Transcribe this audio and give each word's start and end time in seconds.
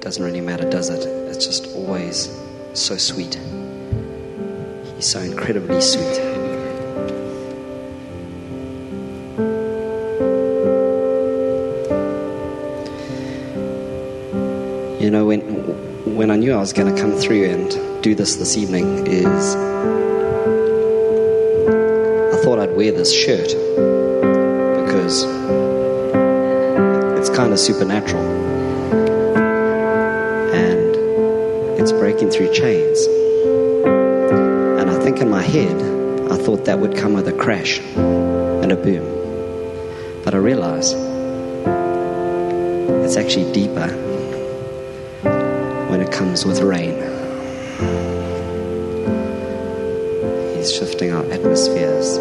doesn't 0.00 0.24
really 0.24 0.40
matter, 0.40 0.68
does 0.68 0.88
it? 0.88 1.06
It's 1.28 1.44
just 1.44 1.74
always 1.76 2.34
so 2.72 2.96
sweet. 2.96 3.38
He's 4.94 5.06
so 5.06 5.20
incredibly 5.20 5.80
sweet. 5.82 6.16
You 15.00 15.10
know, 15.10 15.26
when 15.26 15.40
when 16.16 16.30
I 16.30 16.36
knew 16.36 16.52
I 16.52 16.58
was 16.58 16.72
going 16.72 16.94
to 16.94 17.00
come 17.00 17.12
through 17.12 17.44
and 17.44 18.02
do 18.02 18.14
this 18.14 18.36
this 18.36 18.56
evening, 18.56 19.06
is 19.06 19.54
I 22.34 22.42
thought 22.42 22.58
I'd 22.58 22.74
wear 22.74 22.90
this 22.90 23.12
shirt 23.12 23.48
because 24.82 25.24
it's 27.18 27.30
kind 27.36 27.52
of 27.52 27.58
supernatural 27.58 28.49
breaking 32.00 32.30
through 32.30 32.50
chains. 32.54 32.98
And 33.84 34.88
I 34.88 34.98
think 35.00 35.20
in 35.20 35.28
my 35.28 35.42
head, 35.42 35.76
I 36.32 36.36
thought 36.38 36.64
that 36.64 36.78
would 36.78 36.96
come 36.96 37.12
with 37.12 37.28
a 37.28 37.32
crash 37.34 37.78
and 37.78 38.72
a 38.72 38.76
boom. 38.76 39.04
But 40.24 40.34
I 40.34 40.38
realized 40.38 40.96
it's 43.04 43.18
actually 43.18 43.52
deeper 43.52 43.88
when 45.90 46.00
it 46.00 46.10
comes 46.10 46.46
with 46.46 46.62
rain. 46.62 46.96
He's 50.56 50.72
shifting 50.72 51.12
our 51.12 51.24
atmospheres. 51.30 52.16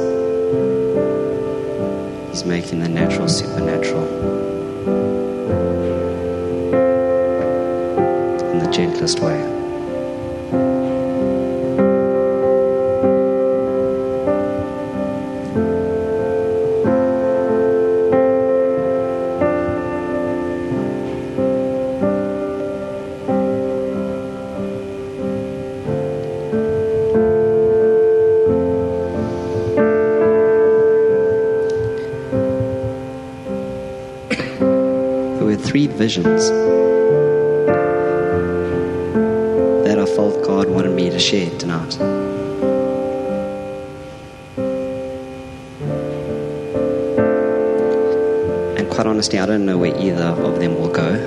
He's 2.31 2.43
making 2.43 2.81
the 2.81 2.89
natural 2.89 3.29
supernatural 3.29 4.48
Visions 35.97 36.49
that 39.85 39.97
I 39.99 40.05
felt 40.05 40.45
God 40.45 40.69
wanted 40.69 40.91
me 40.91 41.09
to 41.09 41.19
share 41.19 41.49
tonight. 41.57 41.97
And 48.77 48.89
quite 48.89 49.07
honestly, 49.07 49.39
I 49.39 49.45
don't 49.45 49.65
know 49.65 49.77
where 49.77 49.97
either 49.99 50.23
of 50.23 50.59
them 50.59 50.75
will 50.75 50.89
go. 50.89 51.17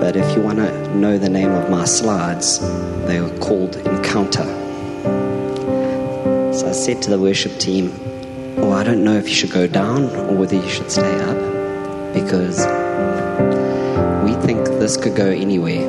But 0.00 0.16
if 0.16 0.36
you 0.36 0.42
want 0.42 0.58
to 0.58 0.94
know 0.94 1.18
the 1.18 1.28
name 1.28 1.50
of 1.50 1.68
my 1.70 1.84
slides, 1.86 2.60
they 3.06 3.20
were 3.20 3.36
called 3.38 3.76
Encounter. 3.76 4.44
So 6.52 6.68
I 6.68 6.72
said 6.72 7.02
to 7.02 7.10
the 7.10 7.18
worship 7.18 7.58
team, 7.58 8.09
Oh, 8.62 8.72
I 8.72 8.84
don't 8.84 9.02
know 9.02 9.14
if 9.16 9.28
you 9.28 9.34
should 9.34 9.50
go 9.50 9.66
down 9.66 10.04
or 10.04 10.34
whether 10.36 10.54
you 10.54 10.68
should 10.68 10.90
stay 10.90 11.18
up 11.22 11.36
because 12.12 12.58
we 14.24 14.34
think 14.46 14.66
this 14.78 14.96
could 14.96 15.16
go 15.16 15.28
anywhere. 15.30 15.88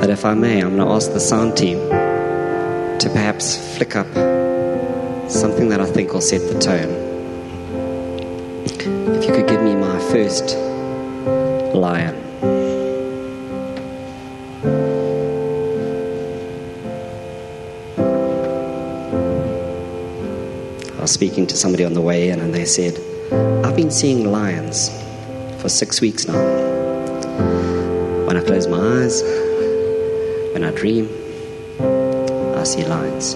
But 0.00 0.10
if 0.10 0.24
I 0.24 0.34
may, 0.34 0.60
I'm 0.60 0.76
going 0.76 0.88
to 0.88 0.92
ask 0.94 1.12
the 1.12 1.20
sound 1.20 1.56
team 1.56 1.78
to 1.78 3.10
perhaps 3.12 3.76
flick 3.76 3.96
up 3.96 4.08
something 5.30 5.68
that 5.68 5.80
I 5.80 5.86
think 5.86 6.12
will 6.12 6.20
set 6.20 6.40
the 6.52 6.58
tone. 6.58 6.90
If 9.14 9.24
you 9.26 9.32
could 9.32 9.48
give 9.48 9.62
me 9.62 9.74
my 9.76 9.98
first 10.10 10.56
lion. 11.74 12.29
I 21.00 21.04
was 21.04 21.12
speaking 21.12 21.46
to 21.46 21.56
somebody 21.56 21.82
on 21.86 21.94
the 21.94 22.02
way 22.02 22.28
in, 22.28 22.40
and 22.40 22.54
they 22.54 22.66
said, 22.66 23.00
I've 23.64 23.74
been 23.74 23.90
seeing 23.90 24.30
lions 24.30 24.90
for 25.62 25.70
six 25.70 26.02
weeks 26.02 26.28
now. 26.28 26.38
When 28.26 28.36
I 28.36 28.42
close 28.44 28.66
my 28.66 28.76
eyes, 28.76 29.22
when 30.52 30.62
I 30.62 30.72
dream, 30.72 31.08
I 32.54 32.64
see 32.64 32.84
lions. 32.84 33.32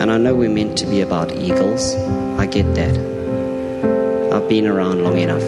And 0.00 0.10
I 0.10 0.16
know 0.16 0.34
we're 0.34 0.48
meant 0.48 0.78
to 0.78 0.86
be 0.86 1.02
about 1.02 1.30
eagles. 1.36 1.94
I 2.38 2.46
get 2.46 2.74
that. 2.76 2.96
I've 4.32 4.48
been 4.48 4.66
around 4.66 5.04
long 5.04 5.18
enough. 5.18 5.42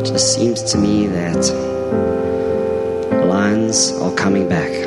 It 0.00 0.06
just 0.06 0.34
seems 0.34 0.62
to 0.72 0.78
me 0.78 1.08
that 1.08 1.44
lions 3.28 3.92
are 4.00 4.14
coming 4.14 4.48
back. 4.48 4.86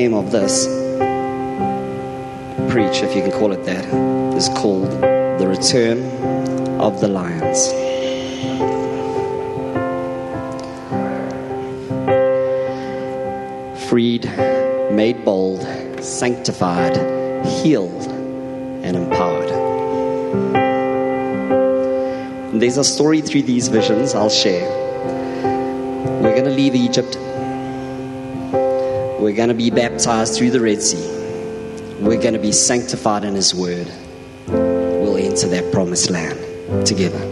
Name 0.00 0.14
of 0.14 0.30
this 0.30 0.64
preach, 2.72 3.02
if 3.02 3.14
you 3.14 3.20
can 3.20 3.32
call 3.32 3.52
it 3.52 3.64
that, 3.66 3.84
is 4.34 4.48
called 4.48 4.90
The 4.90 5.46
Return 5.46 5.98
of 6.80 7.02
the 7.02 7.08
Lions. 7.08 7.68
Freed, 13.90 14.24
made 14.90 15.22
bold, 15.22 15.60
sanctified, 16.02 16.96
healed, 17.46 18.06
and 18.82 18.96
empowered. 18.96 19.50
And 22.52 22.62
there's 22.62 22.78
a 22.78 22.84
story 22.84 23.20
through 23.20 23.42
these 23.42 23.68
visions 23.68 24.14
I'll 24.14 24.30
share. 24.30 24.66
We're 26.22 26.32
going 26.32 26.44
to 26.44 26.50
leave 26.50 26.74
Egypt 26.74 27.18
we're 29.30 29.36
going 29.36 29.48
to 29.48 29.54
be 29.54 29.70
baptized 29.70 30.36
through 30.36 30.50
the 30.50 30.60
Red 30.60 30.82
Sea. 30.82 31.06
We're 32.00 32.20
going 32.20 32.34
to 32.34 32.40
be 32.40 32.50
sanctified 32.50 33.22
in 33.22 33.36
His 33.36 33.54
Word. 33.54 33.86
We'll 34.48 35.18
enter 35.18 35.46
that 35.46 35.70
promised 35.72 36.10
land 36.10 36.84
together. 36.84 37.22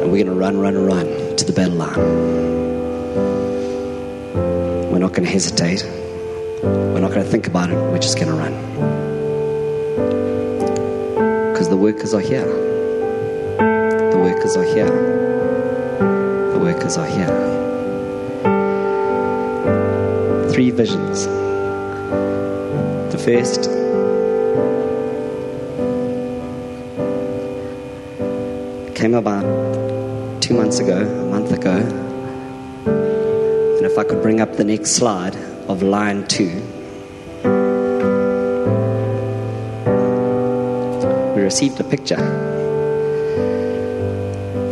And 0.00 0.10
we're 0.10 0.24
going 0.24 0.28
to 0.28 0.32
run, 0.32 0.56
run, 0.56 0.74
run 0.74 1.36
to 1.36 1.44
the 1.44 1.52
battle 1.52 1.74
line. 1.74 1.98
We're 4.90 5.00
not 5.00 5.12
going 5.12 5.26
to 5.26 5.30
hesitate. 5.30 5.84
We're 6.62 7.00
not 7.00 7.10
going 7.10 7.26
to 7.26 7.30
think 7.30 7.46
about 7.46 7.68
it. 7.68 7.74
We're 7.74 7.98
just 7.98 8.18
going 8.18 8.28
to 8.28 8.34
run. 8.38 8.54
Because 11.52 11.68
the 11.68 11.76
workers 11.76 12.14
are 12.14 12.20
here. 12.20 12.46
The 13.56 14.16
workers 14.16 14.56
are 14.56 14.64
here. 14.64 14.88
The 16.52 16.58
workers 16.58 16.96
are 16.96 17.06
here 17.06 17.63
three 20.54 20.70
visions. 20.70 21.26
The 23.10 23.18
first 23.18 23.64
came 28.94 29.14
about 29.14 29.42
two 30.40 30.54
months 30.54 30.78
ago, 30.78 30.98
a 30.98 31.26
month 31.26 31.50
ago. 31.50 31.74
And 32.86 33.84
if 33.84 33.98
I 33.98 34.04
could 34.04 34.22
bring 34.22 34.40
up 34.40 34.52
the 34.56 34.62
next 34.62 34.92
slide 34.92 35.34
of 35.66 35.82
line 35.82 36.24
two, 36.28 36.62
we 41.34 41.42
received 41.42 41.80
a 41.80 41.84
picture 41.84 42.14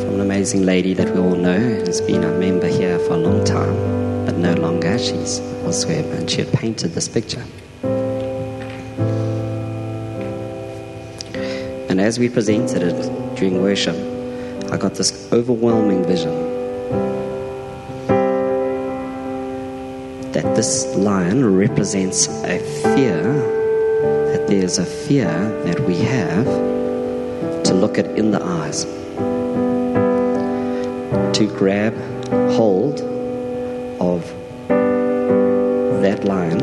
from 0.02 0.14
an 0.14 0.20
amazing 0.20 0.62
lady 0.62 0.94
that 0.94 1.12
we 1.12 1.18
all 1.18 1.34
know 1.34 1.58
has 1.58 2.00
been 2.00 2.22
a 2.22 2.30
member 2.38 2.68
here 2.68 3.00
for 3.00 3.14
a 3.14 3.18
long 3.18 3.42
time, 3.44 3.74
but 4.32 4.40
no 4.40 4.54
longer. 4.54 4.98
She's 4.98 5.40
elsewhere, 5.64 6.04
and 6.16 6.30
she 6.30 6.38
had 6.42 6.52
painted 6.52 6.94
this 6.94 7.08
picture. 7.08 7.44
And 11.88 12.00
as 12.00 12.18
we 12.18 12.28
presented 12.28 12.82
it 12.82 13.36
during 13.36 13.62
worship, 13.62 13.96
I 14.72 14.78
got 14.78 14.94
this 14.94 15.30
overwhelming 15.32 16.04
vision 16.04 16.32
that 20.32 20.56
this 20.56 20.86
lion 20.96 21.54
represents 21.54 22.28
a 22.28 22.58
fear, 22.94 23.22
that 24.32 24.46
there's 24.48 24.78
a 24.78 24.86
fear 24.86 25.28
that 25.64 25.80
we 25.80 25.96
have 25.96 26.46
to 27.64 27.74
look 27.74 27.98
it 27.98 28.06
in 28.18 28.30
the 28.30 28.42
eyes. 28.42 28.86
to 31.32 31.46
grab 31.46 31.94
hold 32.52 33.11
of 34.02 34.26
that 36.02 36.24
lion 36.24 36.60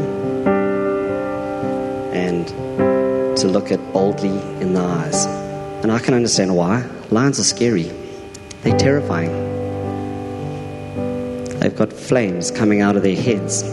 and 2.13 2.47
to 3.37 3.47
look 3.47 3.71
it 3.71 3.79
boldly 3.93 4.37
in 4.61 4.73
the 4.73 4.81
eyes. 4.81 5.25
And 5.81 5.91
I 5.91 5.99
can 5.99 6.13
understand 6.13 6.53
why. 6.53 6.85
Lions 7.11 7.39
are 7.39 7.43
scary, 7.43 7.89
they're 8.61 8.77
terrifying. 8.77 9.31
They've 11.59 11.75
got 11.75 11.93
flames 11.93 12.51
coming 12.51 12.81
out 12.81 12.97
of 12.97 13.03
their 13.03 13.15
heads. 13.15 13.63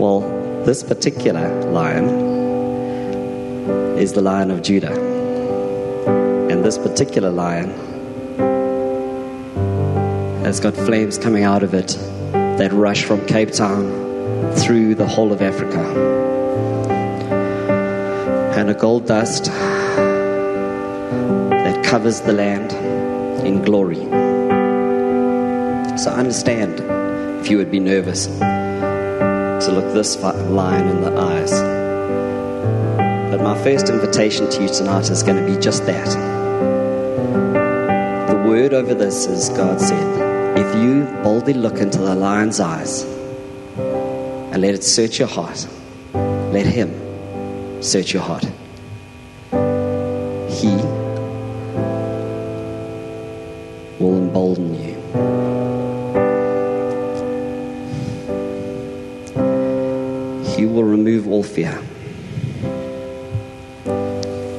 Well, 0.00 0.20
this 0.64 0.84
particular 0.84 1.64
lion 1.72 2.08
is 3.98 4.12
the 4.12 4.22
lion 4.22 4.52
of 4.52 4.62
Judah. 4.62 4.96
And 6.50 6.64
this 6.64 6.78
particular 6.78 7.30
lion 7.30 7.70
has 10.48 10.60
got 10.60 10.74
flames 10.74 11.18
coming 11.18 11.44
out 11.44 11.62
of 11.62 11.74
it 11.74 11.88
that 12.32 12.72
rush 12.72 13.04
from 13.04 13.20
Cape 13.26 13.52
Town 13.52 13.84
through 14.54 14.94
the 14.94 15.06
whole 15.06 15.30
of 15.30 15.42
Africa. 15.42 15.78
And 18.56 18.70
a 18.70 18.74
gold 18.74 19.06
dust 19.06 19.44
that 21.50 21.84
covers 21.84 22.22
the 22.22 22.32
land 22.32 22.72
in 23.46 23.60
glory. 23.60 23.96
So 25.98 26.10
I 26.12 26.14
understand 26.16 26.80
if 27.42 27.50
you 27.50 27.58
would 27.58 27.70
be 27.70 27.80
nervous 27.80 28.24
to 28.28 29.70
look 29.70 29.92
this 29.92 30.16
lion 30.16 30.88
in 30.88 31.02
the 31.02 31.14
eyes. 31.14 31.52
But 33.30 33.42
my 33.42 33.62
first 33.62 33.90
invitation 33.90 34.48
to 34.48 34.62
you 34.62 34.70
tonight 34.70 35.10
is 35.10 35.22
going 35.22 35.44
to 35.46 35.54
be 35.54 35.60
just 35.60 35.84
that. 35.84 36.08
The 38.30 38.36
word 38.48 38.72
over 38.72 38.94
this 38.94 39.26
is 39.26 39.50
God 39.50 39.78
said, 39.78 40.27
if 40.56 40.74
you 40.76 41.04
boldly 41.22 41.54
look 41.54 41.78
into 41.78 41.98
the 41.98 42.14
lion's 42.14 42.60
eyes 42.60 43.02
and 43.76 44.60
let 44.62 44.74
it 44.74 44.84
search 44.84 45.18
your 45.18 45.28
heart, 45.28 45.66
let 46.14 46.66
Him 46.66 47.82
search 47.82 48.12
your 48.12 48.22
heart. 48.22 48.44
He 50.50 50.74
will 53.98 54.16
embolden 54.16 54.74
you. 54.74 54.94
He 60.56 60.66
will 60.66 60.84
remove 60.84 61.28
all 61.28 61.42
fear. 61.42 61.80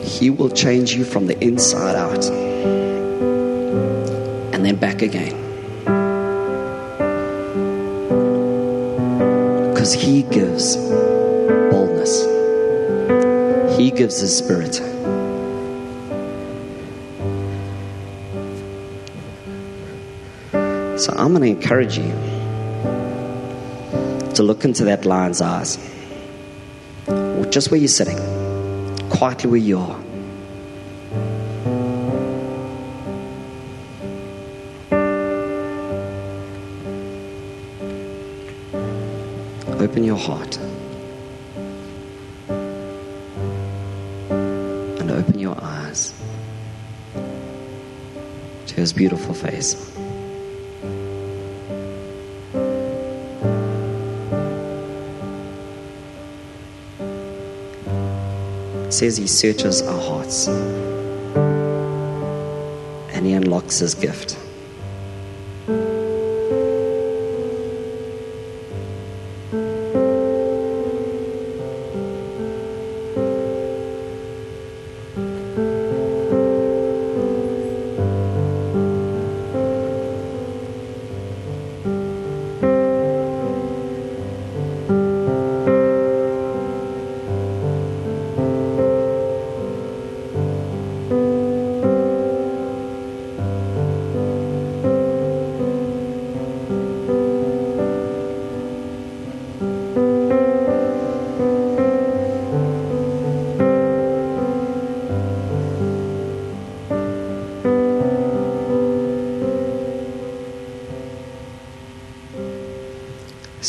He 0.03 0.29
will 0.29 0.49
change 0.49 0.93
you 0.93 1.03
from 1.03 1.27
the 1.27 1.37
inside 1.41 1.95
out 1.95 2.25
and 4.53 4.65
then 4.65 4.75
back 4.75 5.01
again. 5.01 5.48
Gives 14.09 14.21
His 14.21 14.35
Spirit. 14.35 14.73
So 20.99 21.13
I'm 21.15 21.33
going 21.35 21.41
to 21.41 21.47
encourage 21.47 21.95
you 21.95 22.11
to 24.33 24.41
look 24.41 24.65
into 24.65 24.85
that 24.85 25.05
lion's 25.05 25.41
eyes, 25.41 25.77
or 27.07 27.45
just 27.51 27.69
where 27.69 27.79
you're 27.79 27.87
sitting, 27.87 28.17
quietly 29.09 29.51
where 29.51 29.59
you 29.59 29.77
are. 29.77 29.99
Open 39.79 40.03
your 40.03 40.17
heart 40.17 40.57
his 48.79 48.93
beautiful 48.93 49.33
face. 49.33 49.73
It 58.87 58.93
says 58.93 59.17
he 59.17 59.27
searches 59.27 59.81
our 59.81 60.01
hearts 60.01 60.47
and 63.13 63.25
he 63.25 63.33
unlocks 63.33 63.79
his 63.79 63.93
gift. 63.93 64.37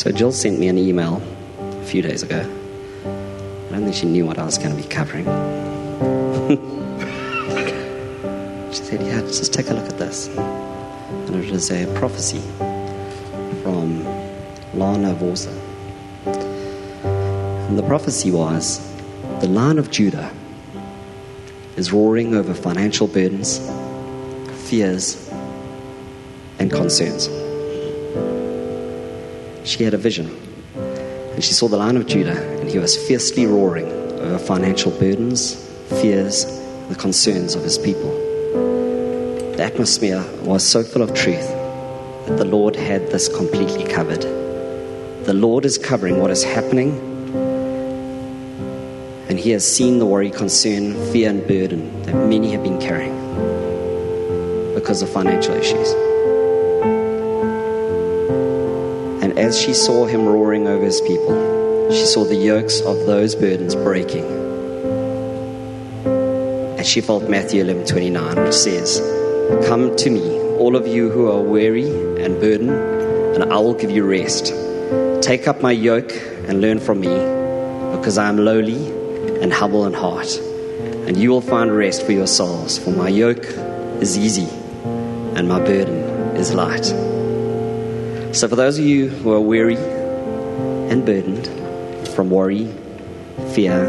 So 0.00 0.10
Jill 0.10 0.32
sent 0.32 0.58
me 0.58 0.68
an 0.68 0.78
email 0.78 1.22
a 1.58 1.84
few 1.84 2.00
days 2.00 2.22
ago. 2.22 2.40
I 2.40 3.70
don't 3.70 3.82
think 3.82 3.94
she 3.94 4.06
knew 4.06 4.24
what 4.24 4.38
I 4.38 4.46
was 4.46 4.56
going 4.56 4.74
to 4.74 4.82
be 4.82 4.88
covering. 4.88 5.26
she 8.72 8.82
said, 8.82 9.02
Yeah, 9.02 9.20
just 9.20 9.52
take 9.52 9.68
a 9.68 9.74
look 9.74 9.84
at 9.84 9.98
this. 9.98 10.28
And 10.28 11.36
it 11.36 11.52
was 11.52 11.70
a 11.70 11.84
prophecy 11.98 12.40
from 13.62 14.02
Lana 14.72 15.14
Vawser. 15.16 15.54
And 17.68 17.78
the 17.78 17.82
prophecy 17.82 18.30
was 18.30 18.80
the 19.40 19.48
Lion 19.48 19.78
of 19.78 19.90
Judah 19.90 20.32
is 21.76 21.92
roaring 21.92 22.34
over 22.34 22.54
financial 22.54 23.06
burdens, 23.06 23.58
fears, 24.66 25.30
and 26.58 26.70
concerns 26.70 27.28
she 29.70 29.84
had 29.84 29.94
a 29.94 29.98
vision. 29.98 30.26
And 30.74 31.44
she 31.44 31.52
saw 31.52 31.68
the 31.68 31.76
Lion 31.76 31.96
of 31.96 32.06
Judah, 32.06 32.36
and 32.60 32.68
he 32.68 32.78
was 32.78 32.96
fiercely 33.06 33.46
roaring 33.46 33.86
over 33.86 34.38
financial 34.38 34.90
burdens, 34.90 35.54
fears, 36.00 36.44
the 36.88 36.96
concerns 36.96 37.54
of 37.54 37.62
his 37.62 37.78
people. 37.78 38.10
The 39.56 39.62
atmosphere 39.62 40.24
was 40.42 40.66
so 40.66 40.82
full 40.82 41.02
of 41.02 41.14
truth 41.14 41.48
that 42.26 42.36
the 42.36 42.44
Lord 42.44 42.74
had 42.74 43.10
this 43.10 43.28
completely 43.28 43.84
covered. 43.84 44.22
The 45.24 45.34
Lord 45.34 45.64
is 45.64 45.78
covering 45.78 46.20
what 46.20 46.32
is 46.32 46.42
happening, 46.42 46.98
and 49.28 49.38
he 49.38 49.50
has 49.50 49.64
seen 49.64 50.00
the 50.00 50.06
worry, 50.06 50.30
concern, 50.30 50.94
fear, 51.12 51.30
and 51.30 51.46
burden 51.46 52.02
that 52.02 52.14
many 52.28 52.50
have 52.50 52.64
been 52.64 52.80
carrying 52.80 53.14
because 54.74 55.00
of 55.00 55.08
financial 55.10 55.54
issues. 55.54 56.09
As 59.50 59.60
she 59.60 59.74
saw 59.74 60.06
him 60.06 60.26
roaring 60.26 60.68
over 60.68 60.84
his 60.84 61.00
people, 61.00 61.90
she 61.90 62.06
saw 62.06 62.22
the 62.22 62.36
yokes 62.36 62.80
of 62.82 62.96
those 63.06 63.34
burdens 63.34 63.74
breaking. 63.74 64.24
And 66.78 66.86
she 66.86 67.00
felt 67.00 67.28
Matthew 67.28 67.60
11 67.64 67.84
29, 67.84 68.44
which 68.44 68.54
says, 68.54 69.00
Come 69.66 69.96
to 69.96 70.08
me, 70.08 70.38
all 70.56 70.76
of 70.76 70.86
you 70.86 71.10
who 71.10 71.28
are 71.28 71.40
weary 71.40 71.88
and 72.22 72.40
burdened, 72.40 72.70
and 73.34 73.52
I 73.52 73.58
will 73.58 73.74
give 73.74 73.90
you 73.90 74.06
rest. 74.08 74.54
Take 75.20 75.48
up 75.48 75.60
my 75.60 75.72
yoke 75.72 76.12
and 76.46 76.60
learn 76.60 76.78
from 76.78 77.00
me, 77.00 77.08
because 77.96 78.18
I 78.18 78.28
am 78.28 78.36
lowly 78.36 78.86
and 79.42 79.52
humble 79.52 79.84
in 79.84 79.94
heart, 79.94 80.32
and 81.08 81.16
you 81.16 81.30
will 81.30 81.40
find 81.40 81.76
rest 81.76 82.06
for 82.06 82.12
your 82.12 82.28
souls. 82.28 82.78
For 82.78 82.90
my 82.90 83.08
yoke 83.08 83.46
is 84.00 84.16
easy 84.16 84.48
and 85.34 85.48
my 85.48 85.58
burden 85.58 86.36
is 86.36 86.54
light. 86.54 87.09
So, 88.32 88.48
for 88.48 88.54
those 88.56 88.78
of 88.78 88.84
you 88.84 89.08
who 89.08 89.32
are 89.32 89.40
weary 89.40 89.76
and 89.76 91.04
burdened 91.04 91.46
from 92.10 92.30
worry, 92.30 92.72
fear, 93.54 93.84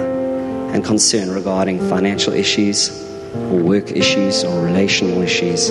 and 0.73 0.83
concern 0.83 1.29
regarding 1.29 1.79
financial 1.87 2.33
issues, 2.33 2.89
or 3.33 3.59
work 3.59 3.91
issues 3.91 4.43
or 4.43 4.63
relational 4.63 5.21
issues. 5.21 5.69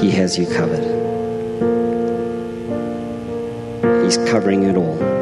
He 0.00 0.10
has 0.12 0.38
you 0.38 0.46
covered. 0.46 0.84
He's 4.04 4.16
covering 4.30 4.62
it 4.62 4.76
all. 4.76 5.19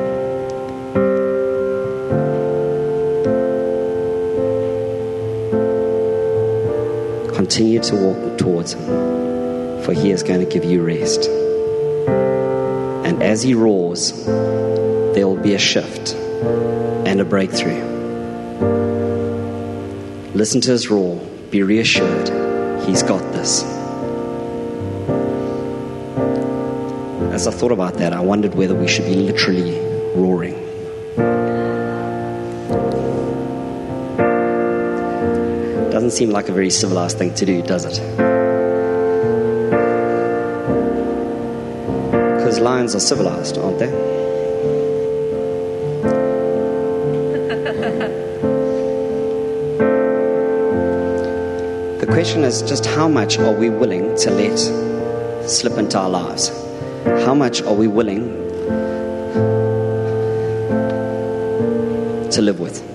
Continue 7.58 7.82
to 7.82 7.96
walk 7.96 8.38
towards 8.38 8.74
Him, 8.74 9.82
for 9.82 9.92
He 9.92 10.12
is 10.12 10.22
going 10.22 10.38
to 10.38 10.46
give 10.46 10.64
you 10.64 10.80
rest. 10.80 11.28
And 13.04 13.20
as 13.20 13.42
He 13.42 13.52
roars, 13.52 14.12
there 14.26 15.26
will 15.26 15.42
be 15.42 15.54
a 15.54 15.58
shift 15.58 16.14
and 16.14 17.20
a 17.20 17.24
breakthrough. 17.24 17.82
Listen 20.34 20.60
to 20.60 20.70
His 20.70 20.88
roar, 20.88 21.16
be 21.50 21.64
reassured, 21.64 22.28
He's 22.86 23.02
got 23.02 23.22
this. 23.32 23.64
As 27.34 27.48
I 27.48 27.50
thought 27.50 27.72
about 27.72 27.94
that, 27.94 28.12
I 28.12 28.20
wondered 28.20 28.54
whether 28.54 28.76
we 28.76 28.86
should 28.86 29.06
be 29.06 29.16
literally 29.16 29.80
roaring. 30.14 30.67
Seem 36.18 36.30
like 36.30 36.48
a 36.48 36.52
very 36.52 36.68
civilized 36.68 37.16
thing 37.16 37.32
to 37.32 37.46
do, 37.46 37.62
does 37.62 37.84
it? 37.84 38.00
Because 42.34 42.58
lions 42.58 42.96
are 42.96 43.00
civilized, 43.00 43.56
aren't 43.56 43.78
they? 43.78 43.86
The 52.00 52.06
question 52.06 52.42
is 52.42 52.62
just 52.62 52.84
how 52.84 53.06
much 53.06 53.38
are 53.38 53.52
we 53.52 53.70
willing 53.70 54.16
to 54.16 54.30
let 54.32 54.58
slip 55.48 55.78
into 55.78 56.00
our 56.00 56.10
lives? 56.10 56.48
How 57.24 57.34
much 57.34 57.62
are 57.62 57.74
we 57.74 57.86
willing 57.86 58.24
to 62.32 62.42
live 62.42 62.58
with? 62.58 62.87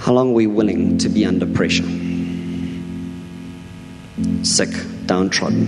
How 0.00 0.12
long 0.14 0.30
are 0.30 0.32
we 0.32 0.46
willing 0.46 0.96
to 0.96 1.10
be 1.10 1.26
under 1.26 1.44
pressure? 1.44 1.84
Sick, 4.42 4.70
downtrodden, 5.04 5.66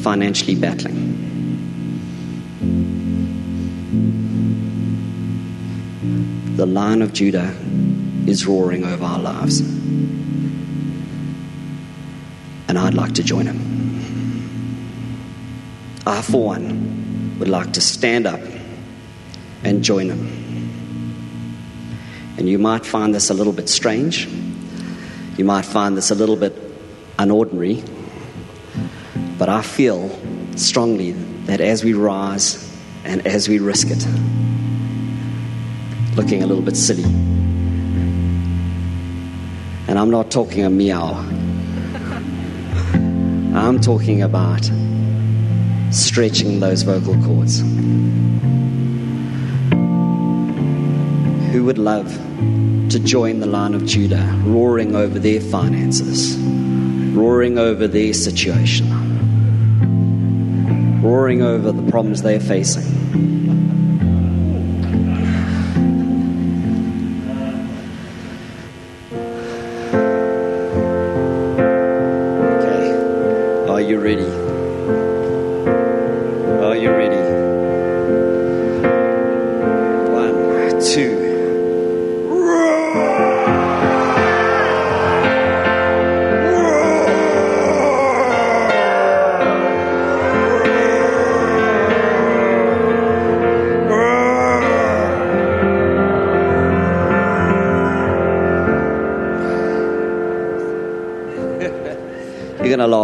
financially 0.00 0.54
battling. 0.54 0.94
The 6.54 6.66
Lion 6.66 7.02
of 7.02 7.12
Judah 7.12 7.52
is 8.28 8.46
roaring 8.46 8.84
over 8.84 9.04
our 9.04 9.18
lives. 9.18 9.58
And 12.68 12.78
I'd 12.78 12.94
like 12.94 13.14
to 13.14 13.24
join 13.24 13.46
him. 13.46 13.58
I, 16.06 16.22
for 16.22 16.44
one, 16.44 17.36
would 17.40 17.48
like 17.48 17.72
to 17.72 17.80
stand 17.80 18.28
up 18.28 18.40
and 19.64 19.82
join 19.82 20.10
him. 20.10 20.45
And 22.38 22.48
you 22.48 22.58
might 22.58 22.84
find 22.84 23.14
this 23.14 23.30
a 23.30 23.34
little 23.34 23.52
bit 23.52 23.68
strange. 23.68 24.26
You 25.36 25.44
might 25.44 25.64
find 25.64 25.96
this 25.96 26.10
a 26.10 26.14
little 26.14 26.36
bit 26.36 26.54
unordinary. 27.16 27.82
But 29.38 29.48
I 29.48 29.62
feel 29.62 30.10
strongly 30.56 31.12
that 31.46 31.60
as 31.60 31.84
we 31.84 31.94
rise 31.94 32.62
and 33.04 33.26
as 33.26 33.48
we 33.48 33.58
risk 33.58 33.88
it, 33.90 34.06
looking 36.16 36.42
a 36.42 36.46
little 36.46 36.64
bit 36.64 36.76
silly. 36.76 37.04
And 39.88 39.98
I'm 39.98 40.10
not 40.10 40.30
talking 40.30 40.64
a 40.64 40.70
meow. 40.70 41.14
I'm 43.54 43.80
talking 43.80 44.22
about 44.22 44.68
stretching 45.90 46.60
those 46.60 46.82
vocal 46.82 47.14
cords. 47.22 47.62
Would 51.66 51.78
love 51.78 52.14
to 52.90 53.00
join 53.00 53.40
the 53.40 53.46
lion 53.46 53.74
of 53.74 53.84
Judah, 53.86 54.22
roaring 54.44 54.94
over 54.94 55.18
their 55.18 55.40
finances, 55.40 56.36
roaring 56.38 57.58
over 57.58 57.88
their 57.88 58.14
situation, 58.14 58.88
roaring 61.02 61.42
over 61.42 61.72
the 61.72 61.82
problems 61.90 62.22
they're 62.22 62.38
facing? 62.38 63.45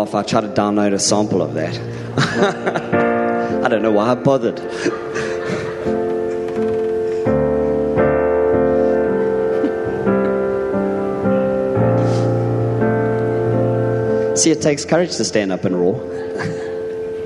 Laugh. 0.02 0.16
I 0.16 0.22
tried 0.24 0.40
to 0.40 0.48
download 0.48 0.92
a 0.94 0.98
sample 0.98 1.42
of 1.42 1.54
that. 1.54 1.78
I 3.64 3.68
don't 3.68 3.82
know 3.82 3.92
why 3.92 4.10
I 4.10 4.14
bothered. 4.16 4.58
See, 14.36 14.50
it 14.50 14.60
takes 14.60 14.84
courage 14.84 15.16
to 15.18 15.24
stand 15.24 15.52
up 15.52 15.64
and 15.64 15.78
roar. 15.78 16.02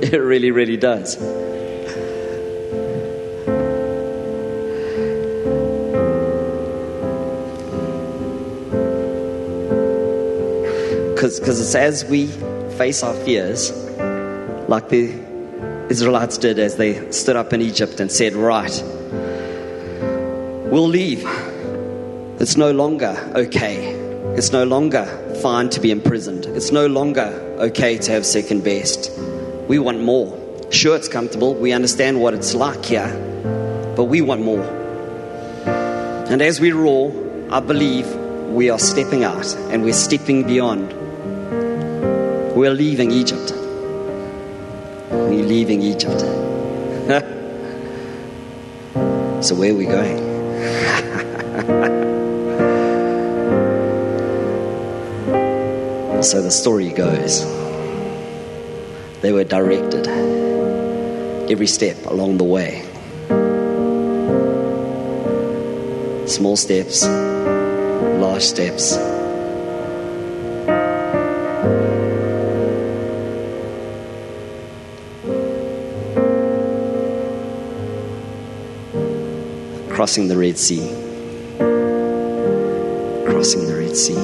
it 0.03 0.21
really, 0.21 0.51
really 0.51 0.77
does. 0.77 1.17
Because 11.15 11.61
it's 11.61 11.75
as 11.75 12.05
we 12.05 12.29
face 12.77 13.03
our 13.03 13.15
fears, 13.15 13.73
like 14.69 14.91
the 14.91 15.15
Israelites 15.89 16.37
did 16.37 16.59
as 16.59 16.77
they 16.77 17.11
stood 17.11 17.37
up 17.37 17.53
in 17.53 17.63
Egypt 17.63 18.01
and 18.01 18.13
said, 18.13 18.35
Right, 18.35 18.83
we'll 20.71 20.89
leave. 20.89 21.25
It's 22.39 22.57
no 22.57 22.73
longer 22.73 23.17
okay. 23.35 23.95
It's 24.37 24.53
no 24.53 24.65
longer 24.65 25.07
fine 25.41 25.71
to 25.71 25.81
be 25.81 25.91
imprisoned. 25.91 26.45
It's 26.45 26.71
no 26.71 26.87
longer 26.87 27.29
okay 27.59 27.97
to 27.97 28.13
have 28.13 28.27
second 28.27 28.63
best. 28.63 29.11
We 29.69 29.79
want 29.79 30.03
more. 30.03 30.39
Sure, 30.71 30.97
it's 30.97 31.09
comfortable. 31.09 31.55
We 31.55 31.73
understand 31.73 32.21
what 32.21 32.35
it's 32.35 32.55
like 32.55 32.85
here, 32.85 33.09
but 33.97 34.05
we 34.05 34.21
want 34.21 34.43
more. 34.43 34.65
And 36.29 36.43
as 36.43 36.61
we 36.61 36.73
roar, 36.73 37.11
I 37.51 37.61
believe 37.61 38.07
we 38.51 38.69
are 38.69 38.79
stepping 38.79 39.25
out 39.25 39.47
and 39.71 39.83
we're 39.83 39.95
stepping 39.95 40.47
beyond. 40.47 41.06
We're 42.57 42.73
leaving 42.73 43.11
Egypt. 43.11 43.53
We're 45.11 45.45
leaving 45.45 45.83
Egypt. 45.83 46.21
so, 49.45 49.55
where 49.55 49.73
are 49.73 49.75
we 49.75 49.85
going? 49.85 50.17
so, 56.23 56.41
the 56.41 56.51
story 56.51 56.93
goes 56.93 57.45
they 59.21 59.33
were 59.33 59.45
directed 59.45 60.09
every 61.51 61.67
step 61.67 62.07
along 62.07 62.39
the 62.39 62.45
way. 62.45 62.81
Small 66.27 66.57
steps, 66.57 67.05
large 67.05 68.45
steps. 68.45 69.16
crossing 80.07 80.29
the 80.29 80.37
Red 80.37 80.57
Sea. 80.57 80.89
Crossing 83.27 83.67
the 83.67 83.75
Red 83.77 83.97
Sea. 83.97 84.15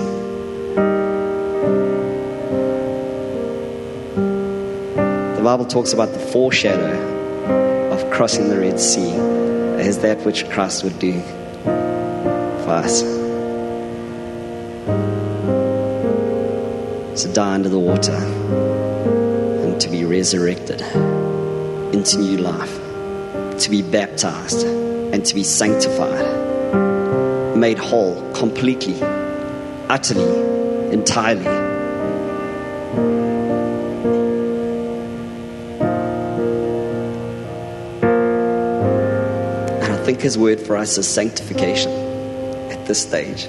The 5.35 5.43
Bible 5.43 5.65
talks 5.65 5.93
about 5.93 6.13
the 6.13 6.21
foreshadow 6.21 7.91
of 7.93 8.09
crossing 8.13 8.49
the 8.49 8.61
Red 8.61 8.79
Sea 8.79 9.11
as 9.81 9.99
that 10.03 10.25
which 10.25 10.49
Christ 10.51 10.85
would 10.85 11.01
do 11.01 11.21
for 11.65 12.71
us. 12.71 13.03
To 17.23 17.33
die 17.33 17.55
under 17.55 17.69
the 17.69 17.81
water 17.81 18.15
and 19.65 19.81
to 19.81 19.89
be 19.89 20.05
resurrected 20.05 20.81
into 21.93 22.19
new 22.19 22.39
life, 22.39 22.79
to 23.59 23.69
be 23.69 23.83
baptized 23.83 24.92
and 25.13 25.25
to 25.27 25.35
be 25.35 25.45
sanctified, 25.45 26.27
made 27.57 27.79
whole 27.79 28.33
completely, 28.33 29.01
utterly, 29.89 30.93
entirely. 30.93 31.47
And 39.81 39.93
I 39.93 40.03
think 40.05 40.23
his 40.23 40.39
word 40.39 40.61
for 40.61 40.77
us 40.79 40.97
is 40.97 41.07
sanctification 41.07 41.93
at 42.71 42.87
this 42.87 43.03
stage. 43.03 43.49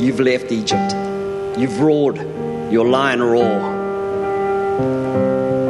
You've 0.00 0.20
left 0.20 0.50
Egypt. 0.50 0.94
You've 1.58 1.78
roared 1.80 2.16
your 2.72 2.88
lion 2.88 3.22
roar. 3.22 3.74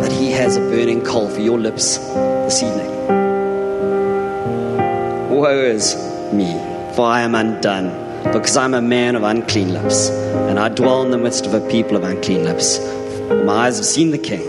But 0.01 0.13
he 0.13 0.31
has 0.33 0.57
a 0.57 0.61
burning 0.61 1.03
coal 1.05 1.29
for 1.29 1.41
your 1.41 1.59
lips 1.59 1.99
this 1.99 2.63
evening. 2.63 3.26
Woe 5.47 5.61
is 5.61 5.95
me, 6.33 6.55
for 6.97 7.03
I 7.03 7.21
am 7.21 7.37
undone, 7.37 7.91
because 8.33 8.57
I'm 8.57 8.75
a 8.75 8.83
man 8.83 9.15
of 9.15 9.23
unclean 9.23 9.73
lips, 9.73 10.11
and 10.11 10.59
I 10.59 10.69
dwell 10.69 11.05
in 11.05 11.13
the 11.13 11.19
midst 11.19 11.47
of 11.47 11.55
a 11.55 11.61
people 11.71 11.97
of 11.97 12.03
unclean 12.03 12.43
lips. 12.43 12.81
My 13.45 13.67
eyes 13.67 13.77
have 13.77 13.87
seen 13.87 14.11
the 14.11 14.19
King, 14.19 14.43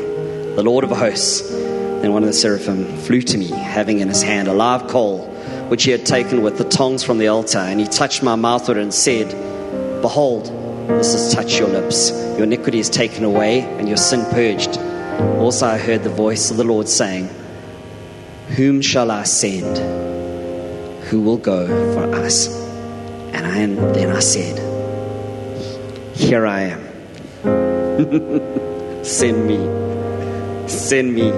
the 0.55 0.63
Lord 0.63 0.83
of 0.83 0.89
hosts. 0.89 1.47
Then 1.51 2.13
one 2.13 2.23
of 2.23 2.29
the 2.29 2.33
seraphim 2.33 2.97
flew 2.97 3.21
to 3.21 3.37
me, 3.37 3.45
having 3.45 3.99
in 3.99 4.07
his 4.07 4.23
hand 4.23 4.47
a 4.47 4.53
live 4.53 4.87
coal, 4.87 5.27
which 5.67 5.83
he 5.83 5.91
had 5.91 6.03
taken 6.03 6.41
with 6.41 6.57
the 6.57 6.63
tongs 6.63 7.03
from 7.03 7.19
the 7.19 7.27
altar, 7.27 7.59
and 7.59 7.79
he 7.79 7.85
touched 7.85 8.23
my 8.23 8.33
mouth 8.33 8.67
with 8.67 8.79
it 8.79 8.81
and 8.81 8.91
said, 8.91 9.29
Behold, 10.01 10.47
this 10.87 11.13
has 11.13 11.31
touched 11.31 11.59
your 11.59 11.69
lips. 11.69 12.09
Your 12.09 12.45
iniquity 12.45 12.79
is 12.79 12.89
taken 12.89 13.23
away, 13.23 13.59
and 13.59 13.87
your 13.87 13.97
sin 13.97 14.25
purged. 14.31 14.79
Also, 15.37 15.67
I 15.67 15.77
heard 15.77 16.01
the 16.01 16.09
voice 16.09 16.49
of 16.49 16.57
the 16.57 16.63
Lord 16.63 16.89
saying, 16.89 17.29
Whom 18.55 18.81
shall 18.81 19.11
I 19.11 19.25
send? 19.25 20.16
Who 21.09 21.21
will 21.21 21.37
go 21.37 21.65
for 21.93 22.15
us? 22.15 22.47
And 23.33 23.47
I, 23.47 23.65
then 23.93 24.09
I 24.09 24.19
said, 24.19 24.57
Here 26.17 26.45
I 26.45 26.75
am. 26.75 26.81
send 29.05 29.47
me. 29.47 30.67
Send 30.67 31.15
me. 31.15 31.31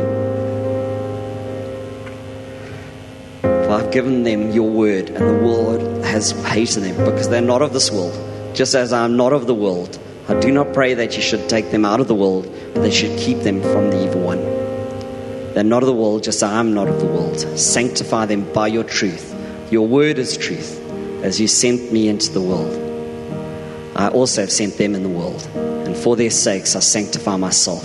For 3.42 3.70
I've 3.70 3.92
given 3.92 4.24
them 4.24 4.50
your 4.50 4.68
word, 4.72 5.10
and 5.10 5.18
the 5.18 5.46
world 5.46 6.04
has 6.04 6.32
hated 6.48 6.82
them 6.82 6.98
because 7.06 7.30
they're 7.30 7.40
not 7.40 7.62
of 7.62 7.72
this 7.72 7.92
world, 7.92 8.56
just 8.56 8.74
as 8.74 8.92
I'm 8.92 9.18
not 9.18 9.34
of 9.34 9.46
the 9.46 9.54
world. 9.54 10.00
I 10.28 10.40
do 10.40 10.52
not 10.52 10.74
pray 10.74 10.96
that 10.96 11.16
you 11.16 11.22
should 11.22 11.48
take 11.48 11.70
them 11.70 11.86
out 11.86 12.00
of 12.00 12.08
the 12.08 12.16
world, 12.16 12.52
but 12.74 12.82
that 12.82 12.88
you 12.88 12.96
should 13.08 13.20
keep 13.20 13.42
them 13.42 13.62
from 13.62 13.92
the 13.92 14.04
evil 14.04 14.22
one. 14.22 14.40
They're 15.54 15.64
not 15.64 15.84
of 15.84 15.88
the 15.88 15.94
world, 15.94 16.24
just 16.24 16.42
as 16.42 16.52
I'm 16.52 16.74
not 16.74 16.88
of 16.88 17.00
the 17.00 17.06
world. 17.06 17.40
Sanctify 17.40 18.26
them 18.26 18.52
by 18.52 18.66
your 18.66 18.84
truth. 18.84 19.36
Your 19.72 19.88
word 19.88 20.18
is 20.18 20.36
truth, 20.36 20.82
as 21.24 21.40
you 21.40 21.48
sent 21.48 21.92
me 21.94 22.08
into 22.08 22.32
the 22.32 22.42
world. 22.42 22.74
I 23.96 24.08
also 24.08 24.42
have 24.42 24.52
sent 24.52 24.80
them 24.80 24.96
in 24.96 25.04
the 25.04 25.10
world, 25.10 25.48
and 25.54 25.96
for 25.96 26.16
their 26.16 26.32
sakes 26.32 26.76
I 26.76 26.80
sanctify 26.80 27.38
myself, 27.38 27.84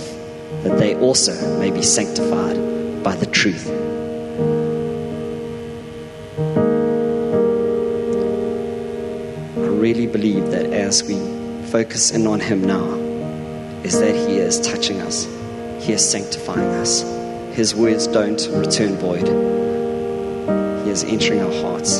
that 0.63 0.79
they 0.79 0.95
also 0.95 1.59
may 1.59 1.69
be 1.69 1.83
sanctified 1.83 3.03
by 3.03 3.15
the 3.15 3.27
truth. 3.27 3.67
I 9.57 9.67
really 9.67 10.07
believe 10.07 10.49
that 10.49 10.73
as 10.73 11.03
we 11.03 11.19
focus 11.67 12.09
in 12.09 12.25
on 12.25 12.39
Him 12.39 12.63
now, 12.63 12.95
is 13.83 13.99
that 13.99 14.15
He 14.15 14.37
is 14.37 14.59
touching 14.59 15.01
us, 15.01 15.25
He 15.85 15.93
is 15.93 16.03
sanctifying 16.09 16.71
us. 16.81 17.03
His 17.55 17.75
words 17.75 18.07
don't 18.07 18.41
return 18.53 18.95
void, 18.95 19.29
is 20.95 21.03
entering 21.03 21.41
our 21.41 21.51
hearts. 21.61 21.99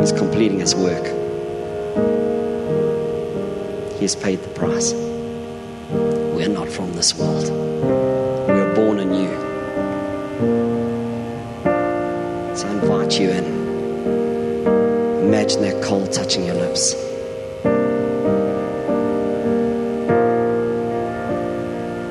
He's 0.00 0.12
completing 0.18 0.60
His 0.60 0.74
work. 0.74 1.04
He 3.96 4.00
has 4.00 4.16
paid 4.16 4.40
the 4.40 4.48
price. 4.54 4.94
We're 4.94 6.48
not 6.48 6.70
from 6.70 6.94
this 6.94 7.14
world. 7.14 7.50
We 8.48 8.58
are 8.64 8.74
born 8.74 8.98
anew. 9.00 9.28
So 12.56 12.66
I 12.66 12.72
invite 12.72 13.20
you 13.20 13.28
in. 13.28 13.44
Imagine 15.28 15.60
that 15.60 15.84
cold 15.84 16.12
touching 16.12 16.46
your 16.46 16.54
lips. 16.54 16.94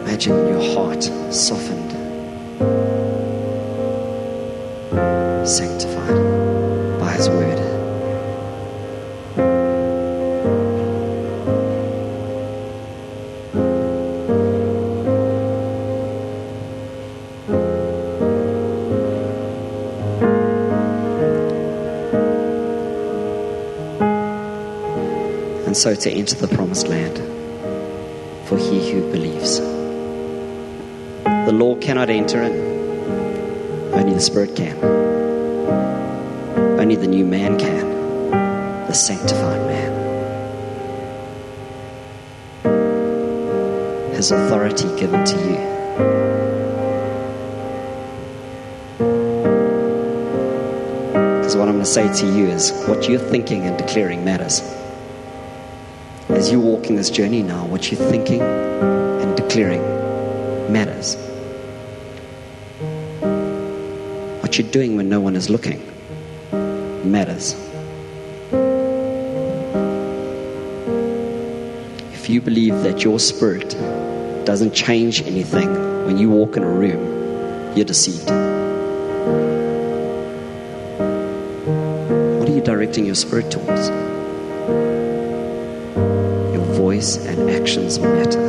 Imagine 0.03 0.47
your 0.47 0.75
heart 0.75 1.03
softened, 1.33 1.88
so 25.79 25.95
to 25.95 26.11
enter 26.11 26.35
the 26.35 26.47
promised 26.49 26.89
land 26.89 27.17
for 28.49 28.57
he 28.57 28.91
who 28.91 29.09
believes. 29.13 29.59
The 31.23 31.53
law 31.53 31.75
cannot 31.77 32.09
enter 32.09 32.43
in, 32.43 32.51
only 33.93 34.13
the 34.13 34.19
Spirit 34.19 34.57
can. 34.57 34.77
Only 36.77 36.97
the 36.97 37.07
new 37.07 37.23
man 37.23 37.57
can, 37.57 37.87
the 38.87 38.93
sanctified 38.93 39.65
man. 39.67 39.91
His 44.13 44.31
authority 44.31 44.89
given 44.99 45.23
to 45.23 45.35
you. 45.37 45.69
Because 51.37 51.55
what 51.55 51.69
I'm 51.69 51.75
going 51.75 51.85
to 51.85 51.85
say 51.85 52.13
to 52.13 52.25
you 52.25 52.47
is 52.47 52.73
what 52.85 53.07
you're 53.07 53.17
thinking 53.17 53.61
and 53.63 53.77
declaring 53.77 54.25
matters 54.25 54.61
as 56.39 56.49
you 56.53 56.59
walk 56.61 56.87
in 56.87 56.95
this 56.95 57.09
journey 57.09 57.43
now, 57.43 57.65
what 57.65 57.91
you're 57.91 57.99
thinking 58.09 58.41
and 58.41 59.35
declaring 59.35 59.81
matters. 60.71 61.17
What 64.41 64.57
you're 64.57 64.71
doing 64.71 64.95
when 64.95 65.09
no 65.09 65.19
one 65.19 65.35
is 65.35 65.49
looking 65.49 65.85
matters. 67.03 67.55
If 72.13 72.29
you 72.29 72.39
believe 72.39 72.83
that 72.83 73.03
your 73.03 73.19
spirit 73.19 73.71
doesn't 74.45 74.73
change 74.73 75.21
anything 75.23 75.73
when 76.05 76.17
you 76.17 76.29
walk 76.29 76.55
in 76.55 76.63
a 76.63 76.71
room, 76.71 77.75
you're 77.75 77.83
deceived. 77.83 78.29
What 82.39 82.47
are 82.47 82.55
you 82.55 82.61
directing 82.61 83.05
your 83.05 83.15
spirit 83.15 83.51
towards? 83.51 84.08
Voice 86.99 87.15
and 87.27 87.49
actions 87.49 87.97
matter. 87.97 88.41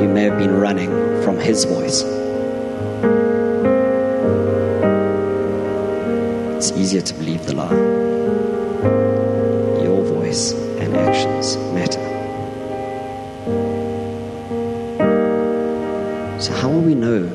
You 0.00 0.08
may 0.08 0.22
have 0.22 0.38
been 0.38 0.58
running 0.58 0.90
from 1.22 1.38
His 1.38 1.64
voice. 1.64 2.02
It's 6.56 6.72
easier 6.72 7.02
to 7.02 7.14
believe 7.14 7.44
the 7.44 7.54
lie. 7.54 7.82
Your 9.84 10.02
voice 10.04 10.52
and 10.80 10.96
actions 10.96 11.58
matter. 11.76 12.04
So, 16.40 16.54
how 16.54 16.70
will 16.70 16.80
we 16.80 16.94
know 16.94 17.26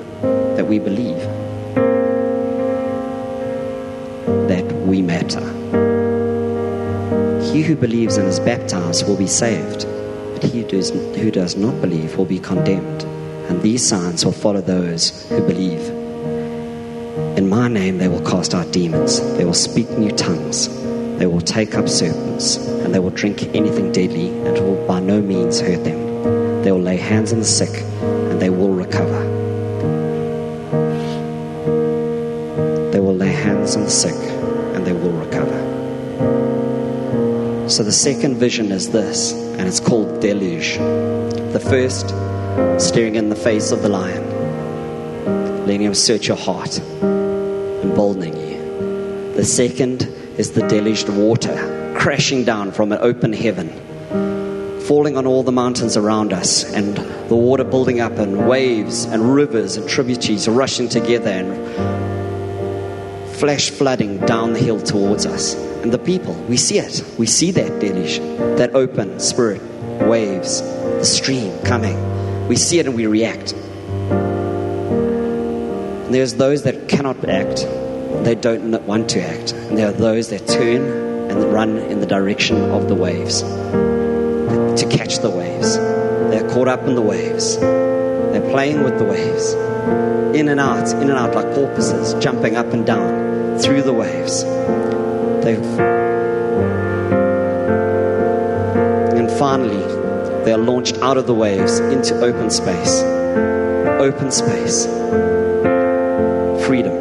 that 0.55 0.65
we 0.65 0.79
believe? 0.79 1.21
That 4.47 4.65
we 4.87 5.03
matter. 5.03 5.62
He 7.53 7.61
who 7.61 7.75
believes 7.75 8.17
and 8.17 8.27
is 8.27 8.39
baptized 8.39 9.07
will 9.07 9.15
be 9.15 9.27
saved, 9.27 9.85
but 10.33 10.43
he 10.43 10.61
who 10.61 11.29
does, 11.29 11.55
not 11.55 11.79
believe 11.81 12.17
will 12.17 12.25
be 12.25 12.39
condemned. 12.39 13.03
And 13.47 13.61
these 13.61 13.87
signs 13.87 14.25
will 14.25 14.31
follow 14.31 14.59
those 14.59 15.29
who 15.29 15.39
believe. 15.45 15.87
In 17.37 17.47
my 17.47 17.67
name 17.67 17.99
they 17.99 18.07
will 18.07 18.25
cast 18.25 18.55
out 18.55 18.71
demons, 18.71 19.19
they 19.37 19.45
will 19.45 19.53
speak 19.53 19.87
new 19.91 20.09
tongues, 20.09 20.67
They 21.19 21.27
will 21.27 21.41
take 21.41 21.75
up 21.75 21.87
serpents, 21.87 22.57
and 22.57 22.91
they 22.91 22.97
will 22.97 23.11
drink 23.11 23.43
anything 23.55 23.91
deadly, 23.91 24.29
and 24.29 24.57
it 24.57 24.63
will 24.63 24.87
by 24.87 24.99
no 24.99 25.21
means 25.21 25.61
hurt 25.61 25.83
them. 25.83 26.63
They 26.63 26.71
will 26.71 26.81
lay 26.81 26.97
hands 26.97 27.33
on 27.33 27.39
the 27.39 27.45
sick, 27.45 27.83
and 28.01 28.41
they 28.41 28.49
will 28.49 28.73
recover. 28.73 29.21
They 32.91 32.99
will 32.99 33.15
lay 33.15 33.31
hands 33.31 33.75
on 33.75 33.83
the 33.83 33.91
sick, 33.91 34.15
and 34.73 34.87
they 34.87 34.93
will 34.93 35.11
recover. 35.11 35.72
So 37.73 37.81
the 37.81 37.91
second 37.91 38.35
vision 38.35 38.71
is 38.71 38.91
this, 38.91 39.33
and 39.33 39.61
it's 39.61 39.79
called 39.79 40.19
deluge. 40.19 40.77
The 40.77 41.59
first, 41.59 42.09
staring 42.79 43.15
in 43.15 43.29
the 43.29 43.35
face 43.35 43.71
of 43.71 43.81
the 43.81 43.89
lion, 43.89 45.65
letting 45.65 45.81
him 45.81 45.95
search 45.95 46.27
your 46.27 46.37
heart, 46.37 46.77
emboldening 46.77 48.37
you. 48.37 49.33
The 49.33 49.43
second 49.43 50.03
is 50.37 50.51
the 50.51 50.67
deluged 50.67 51.09
water 51.09 51.95
crashing 51.97 52.43
down 52.43 52.73
from 52.73 52.91
an 52.91 52.99
open 53.01 53.33
heaven, 53.33 53.69
falling 54.81 55.17
on 55.17 55.25
all 55.25 55.41
the 55.41 55.51
mountains 55.51 55.97
around 55.97 56.31
us, 56.31 56.71
and 56.75 56.95
the 57.27 57.35
water 57.35 57.63
building 57.63 57.99
up, 57.99 58.19
and 58.19 58.47
waves 58.47 59.05
and 59.05 59.33
rivers 59.33 59.77
and 59.77 59.89
tributaries 59.89 60.47
rushing 60.47 60.89
together 60.89 61.31
and 61.31 62.12
flash 63.33 63.69
flooding 63.69 64.19
down 64.19 64.53
the 64.53 64.59
hill 64.59 64.79
towards 64.81 65.25
us. 65.25 65.55
And 65.83 65.91
the 65.91 65.97
people, 65.97 66.33
we 66.47 66.57
see 66.57 66.77
it. 66.77 67.03
We 67.17 67.25
see 67.25 67.51
that 67.51 67.79
deluge, 67.79 68.19
that 68.57 68.73
open 68.73 69.19
spirit, 69.19 69.61
waves, 70.07 70.61
the 70.61 71.03
stream 71.05 71.57
coming. 71.63 72.47
We 72.47 72.55
see 72.55 72.79
it 72.79 72.85
and 72.85 72.95
we 72.95 73.05
react. 73.07 73.53
And 76.03 76.13
there's 76.13 76.35
those 76.35 76.63
that 76.63 76.87
cannot 76.87 77.25
act 77.25 77.65
they 78.23 78.35
don't 78.35 78.71
want 78.85 79.09
to 79.09 79.21
act. 79.21 79.51
And 79.51 79.77
there 79.77 79.89
are 79.89 79.93
those 79.93 80.29
that 80.29 80.47
turn 80.47 81.29
and 81.29 81.53
run 81.53 81.77
in 81.77 81.99
the 81.99 82.05
direction 82.05 82.57
of 82.71 82.87
the 82.87 82.95
waves 82.95 83.41
to 83.41 84.87
catch 84.89 85.19
the 85.19 85.29
waves. 85.29 85.75
They're 85.75 86.49
caught 86.49 86.67
up 86.67 86.83
in 86.83 86.95
the 86.95 87.01
waves. 87.01 87.57
They're 87.57 88.49
playing 88.51 88.83
with 88.83 88.97
the 88.97 89.05
waves, 89.05 89.53
in 90.35 90.47
and 90.47 90.59
out, 90.59 90.89
in 90.93 91.09
and 91.09 91.19
out, 91.19 91.35
like 91.35 91.53
porpoises, 91.53 92.13
jumping 92.23 92.55
up 92.55 92.67
and 92.67 92.85
down 92.85 93.22
through 93.59 93.81
the 93.83 93.93
waves. 93.93 94.43
They've, 95.43 95.79
and 99.17 99.29
finally, 99.31 99.83
they 100.45 100.51
are 100.51 100.57
launched 100.57 100.97
out 100.97 101.17
of 101.17 101.27
the 101.27 101.33
waves 101.33 101.79
into 101.79 102.15
open 102.19 102.49
space. 102.49 103.01
Open 103.01 104.31
space. 104.31 104.85
Freedom. 106.65 106.93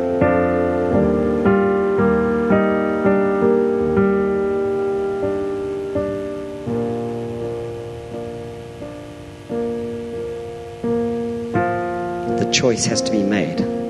The 12.39 12.51
choice 12.53 12.85
has 12.87 13.03
to 13.03 13.11
be 13.11 13.23
made. 13.23 13.82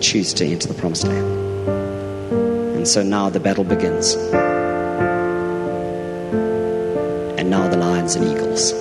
Choose 0.00 0.32
to 0.34 0.44
enter 0.46 0.68
the 0.68 0.74
promised 0.74 1.04
land. 1.06 1.26
And 2.76 2.86
so 2.86 3.02
now 3.02 3.28
the 3.30 3.40
battle 3.40 3.64
begins. 3.64 4.14
And 7.36 7.50
now 7.50 7.68
the 7.68 7.76
lions 7.76 8.14
and 8.14 8.24
eagles. 8.26 8.72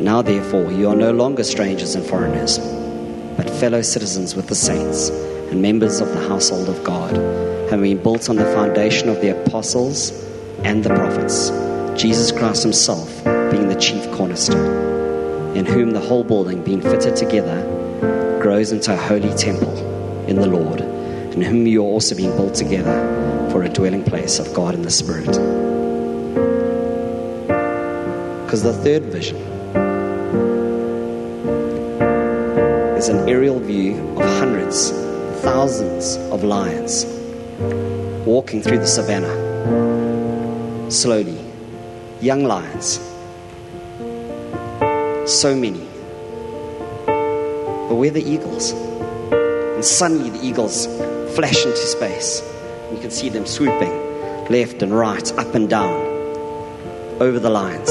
Now, 0.00 0.22
therefore, 0.22 0.72
you 0.72 0.88
are 0.88 0.96
no 0.96 1.12
longer 1.12 1.44
strangers 1.44 1.94
and 1.94 2.06
foreigners, 2.06 2.58
but 3.36 3.50
fellow 3.50 3.82
citizens 3.82 4.34
with 4.34 4.46
the 4.46 4.54
saints 4.54 5.10
and 5.10 5.60
members 5.60 6.00
of 6.00 6.08
the 6.08 6.26
household 6.26 6.68
of 6.68 6.82
God, 6.82 7.14
having 7.70 7.94
been 7.94 8.02
built 8.02 8.30
on 8.30 8.36
the 8.36 8.46
foundation 8.46 9.08
of 9.08 9.20
the 9.20 9.40
apostles 9.40 10.10
and 10.64 10.82
the 10.82 10.88
prophets, 10.88 11.50
Jesus 12.00 12.32
Christ 12.32 12.62
Himself 12.62 13.22
being 13.50 13.68
the 13.68 13.78
chief 13.78 14.10
cornerstone, 14.12 15.54
in 15.56 15.66
whom 15.66 15.90
the 15.90 16.00
whole 16.00 16.24
building, 16.24 16.62
being 16.64 16.80
fitted 16.80 17.14
together, 17.14 17.69
grows 18.50 18.72
into 18.72 18.92
a 18.92 18.96
holy 18.96 19.32
temple 19.34 19.78
in 20.26 20.34
the 20.34 20.46
Lord, 20.48 20.80
in 20.80 21.40
whom 21.40 21.68
you 21.68 21.82
are 21.84 21.86
also 21.86 22.16
being 22.16 22.34
built 22.34 22.52
together 22.52 23.48
for 23.52 23.62
a 23.62 23.68
dwelling 23.68 24.02
place 24.02 24.40
of 24.40 24.52
God 24.52 24.74
in 24.74 24.82
the 24.82 24.90
Spirit. 24.90 25.30
Because 28.42 28.64
the 28.64 28.72
third 28.72 29.04
vision 29.04 29.36
is 32.96 33.06
an 33.06 33.28
aerial 33.28 33.60
view 33.60 33.94
of 34.18 34.24
hundreds, 34.40 34.90
thousands 35.42 36.16
of 36.32 36.42
lions 36.42 37.06
walking 38.26 38.62
through 38.62 38.78
the 38.78 38.88
savannah 38.88 39.30
slowly. 40.90 41.38
Young 42.20 42.42
lions. 42.42 42.98
So 45.30 45.54
many. 45.54 45.89
But 47.90 47.96
where 47.96 48.10
the 48.10 48.22
eagles? 48.22 48.70
And 48.70 49.84
suddenly 49.84 50.30
the 50.30 50.46
eagles 50.46 50.86
flash 51.34 51.66
into 51.66 51.76
space. 51.76 52.40
You 52.92 52.98
can 52.98 53.10
see 53.10 53.28
them 53.28 53.46
swooping 53.46 54.10
left 54.48 54.82
and 54.82 54.92
right, 54.92 55.32
up 55.38 55.54
and 55.54 55.68
down, 55.70 55.94
over 57.20 57.38
the 57.38 57.50
lions, 57.50 57.90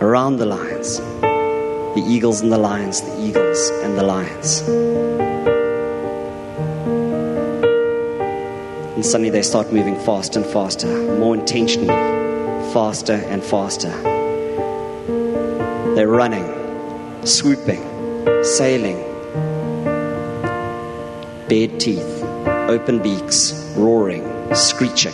around 0.00 0.38
the 0.38 0.46
lions. 0.46 0.98
The 0.98 2.04
eagles 2.08 2.40
and 2.40 2.50
the 2.50 2.58
lions, 2.58 3.02
the 3.02 3.24
eagles 3.24 3.70
and 3.84 3.96
the 3.96 4.02
lions. 4.02 4.60
And 8.96 9.04
suddenly 9.06 9.30
they 9.30 9.42
start 9.42 9.72
moving 9.72 9.98
faster 10.00 10.40
and 10.40 10.48
faster, 10.48 10.88
more 11.18 11.36
intentionally, 11.36 11.88
faster 12.72 13.22
and 13.28 13.44
faster. 13.44 13.90
They're 15.94 16.08
running, 16.08 16.46
swooping, 17.24 17.82
sailing. 18.44 19.03
Bared 21.48 21.78
teeth, 21.78 22.22
open 22.68 23.02
beaks, 23.02 23.52
roaring, 23.76 24.24
screeching. 24.54 25.12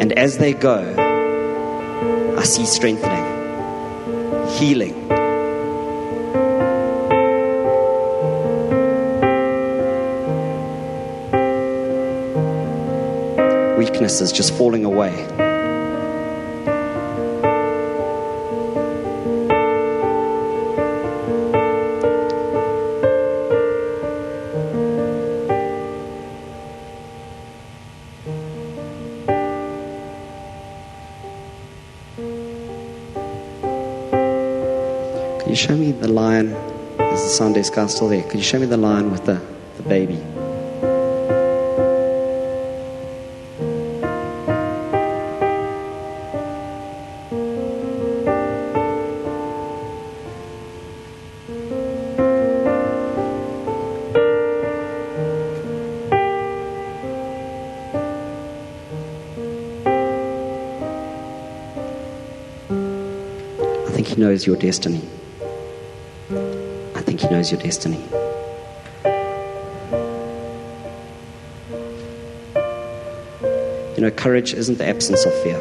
And 0.00 0.12
as 0.14 0.38
they 0.38 0.54
go, 0.54 0.94
I 2.38 2.44
see 2.44 2.64
strengthening, 2.64 3.26
healing, 4.48 4.94
weaknesses 13.76 14.32
just 14.32 14.54
falling 14.54 14.86
away. 14.86 15.41
Sunday 37.42 37.64
scar 37.64 37.88
still 37.88 38.06
there? 38.06 38.22
Could 38.22 38.36
you 38.36 38.44
show 38.44 38.60
me 38.60 38.66
the 38.66 38.76
lion 38.76 39.10
with 39.10 39.24
the, 39.24 39.42
the 39.76 39.82
baby? 39.82 40.14
I 63.84 63.90
think 63.90 64.06
He 64.06 64.14
knows 64.14 64.46
your 64.46 64.54
destiny. 64.54 65.02
You 73.96 74.08
know, 74.08 74.10
courage 74.10 74.52
isn't 74.52 74.78
the 74.78 74.86
absence 74.86 75.24
of 75.24 75.32
fear. 75.42 75.60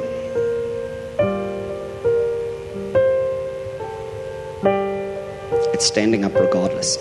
It's 5.73 5.85
standing 5.85 6.25
up 6.25 6.33
regardless. 6.33 6.97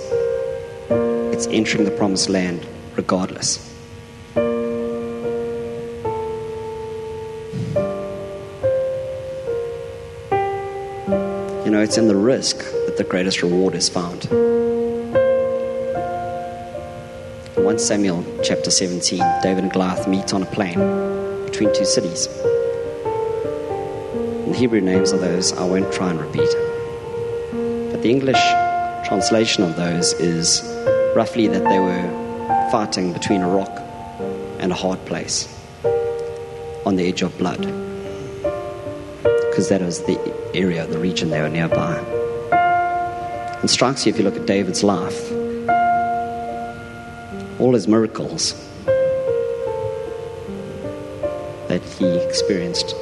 It's 1.33 1.47
entering 1.47 1.85
the 1.85 1.91
promised 1.91 2.29
land 2.29 2.67
regardless. 2.95 3.59
You 11.65 11.71
know, 11.71 11.81
it's 11.81 11.97
in 11.97 12.09
the 12.09 12.17
risk 12.17 12.59
that 12.59 12.97
the 12.99 13.05
greatest 13.05 13.43
reward 13.43 13.75
is 13.75 13.89
found. 13.89 14.29
1 17.71 17.79
Samuel 17.79 18.25
chapter 18.43 18.69
17, 18.69 19.23
David 19.45 19.63
and 19.63 19.73
Goliath 19.73 20.09
meet 20.09 20.35
on 20.35 20.43
a 20.43 20.47
plain 20.47 20.75
between 21.45 21.73
two 21.73 21.85
cities. 21.85 22.27
And 24.43 24.53
the 24.53 24.59
Hebrew 24.59 24.81
names 24.81 25.13
of 25.13 25.21
those 25.21 25.53
I 25.53 25.63
won't 25.63 25.93
try 25.93 26.11
and 26.11 26.21
repeat. 26.21 26.53
But 27.93 28.03
the 28.03 28.11
English 28.11 28.41
translation 29.07 29.63
of 29.63 29.77
those 29.77 30.15
is 30.15 30.63
roughly 31.15 31.47
that 31.47 31.63
they 31.63 31.79
were 31.79 32.69
fighting 32.73 33.13
between 33.13 33.41
a 33.41 33.49
rock 33.49 33.71
and 34.59 34.73
a 34.73 34.75
hard 34.75 34.99
place 35.07 35.47
on 36.85 36.97
the 36.97 37.07
edge 37.07 37.23
of 37.23 37.39
blood. 37.39 37.61
Because 39.23 39.69
that 39.69 39.81
was 39.81 40.03
the 40.07 40.19
area, 40.55 40.89
the 40.89 40.99
region 40.99 41.31
they 41.31 41.41
were 41.41 41.49
nearby. 41.49 42.01
It 43.63 43.69
strikes 43.69 44.07
you 44.07 44.11
if 44.11 44.19
you 44.19 44.25
look 44.25 44.35
at 44.35 44.47
David's 44.47 44.83
life, 44.83 45.30
all 47.61 47.75
his 47.75 47.87
miracles 47.87 48.55
that 51.69 51.83
he 51.99 52.07
experienced 52.25 52.95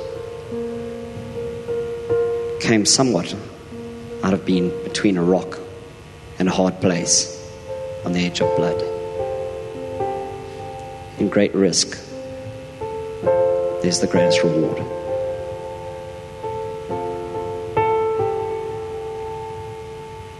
came 2.61 2.85
somewhat 2.85 3.35
out 4.25 4.35
of 4.35 4.45
being 4.45 4.71
between 4.83 5.17
a 5.17 5.23
rock 5.23 5.61
and 6.41 6.49
a 6.49 6.51
hard 6.51 6.81
place 6.81 7.37
on 8.05 8.13
the 8.13 8.27
edge 8.27 8.41
of 8.41 8.57
blood. 8.57 8.83
In 11.21 11.29
great 11.29 11.55
risk, 11.55 11.91
there's 13.83 14.01
the 14.01 14.09
greatest 14.11 14.43
reward. 14.43 14.79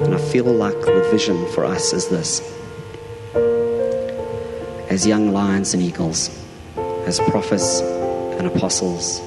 And 0.01 0.13
I 0.13 0.19
feel 0.19 0.45
like 0.45 0.81
the 0.81 1.09
vision 1.13 1.47
for 1.53 1.65
us 1.65 1.93
is 1.93 2.09
this 2.09 2.43
as 4.99 5.07
young 5.07 5.33
lions 5.33 5.75
and 5.75 5.81
eagles, 5.81 6.29
as 7.07 7.21
prophets 7.31 7.81
and 8.37 8.49
apostles, 8.49 9.21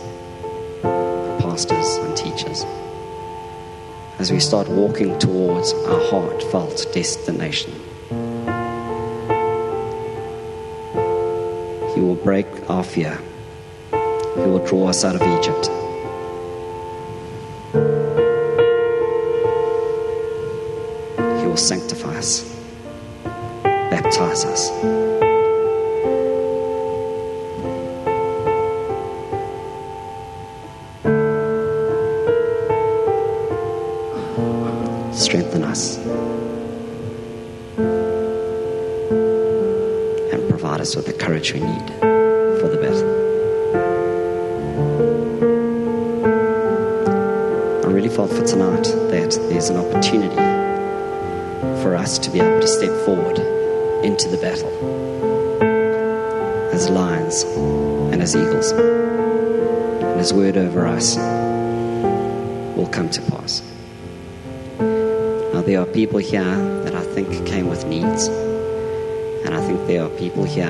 pastors 1.41 1.95
and 1.95 2.17
teachers, 2.17 2.65
as 4.19 4.34
we 4.34 4.39
start 4.41 4.67
walking 4.67 5.17
towards 5.17 5.71
our 5.71 6.01
heartfelt 6.10 6.86
destination. 6.93 7.71
He 11.95 12.01
will 12.01 12.19
break 12.21 12.47
our 12.69 12.84
fear. 12.84 13.17
He 13.91 14.41
will 14.41 14.65
draw 14.67 14.89
us 14.89 15.05
out 15.05 15.15
of 15.15 15.21
Egypt. 15.21 15.67
He 21.39 21.47
will 21.47 21.55
sanctify 21.55 22.17
us, 22.17 22.43
baptize 23.63 24.43
us. 24.43 25.11
We 41.49 41.60
need 41.60 41.88
for 42.62 42.69
the 42.69 42.77
battle. 42.80 43.10
I 47.84 47.91
really 47.91 48.10
felt 48.10 48.30
for 48.30 48.45
tonight 48.45 48.84
that 48.84 49.32
there's 49.49 49.69
an 49.69 49.77
opportunity 49.77 50.36
for 51.82 51.95
us 51.95 52.19
to 52.19 52.30
be 52.30 52.39
able 52.39 52.62
to 52.62 52.67
step 52.67 52.91
forward 53.06 53.39
into 54.06 54.30
the 54.30 54.38
battle 54.38 54.69
as 56.71 56.89
lions 56.91 57.43
and 58.13 58.21
as 58.21 58.36
eagles. 58.36 58.71
And 58.71 60.19
His 60.19 60.34
word 60.34 60.58
over 60.58 60.86
us 60.86 61.17
will 62.77 62.88
come 62.88 63.10
to 63.10 63.21
pass. 63.32 63.63
Now, 64.80 65.63
there 65.63 65.82
are 65.82 65.88
people 65.88 66.19
here 66.19 66.56
that 66.84 66.93
I 66.93 67.04
think 67.15 67.47
came 67.47 67.67
with 67.67 67.86
needs, 67.86 68.30
and 69.45 69.54
I 69.54 69.62
think 69.65 69.88
there 69.88 70.04
are 70.04 70.10
people 70.10 70.43
here 70.43 70.69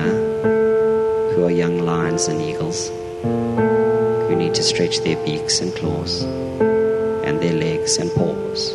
who 1.32 1.44
are 1.44 1.50
young 1.50 1.78
lions 1.78 2.28
and 2.28 2.40
eagles 2.40 2.90
who 3.22 4.36
need 4.36 4.54
to 4.54 4.62
stretch 4.62 5.00
their 5.00 5.16
beaks 5.24 5.60
and 5.60 5.74
claws 5.74 6.22
and 6.22 7.40
their 7.40 7.54
legs 7.54 7.98
and 7.98 8.10
paws. 8.12 8.74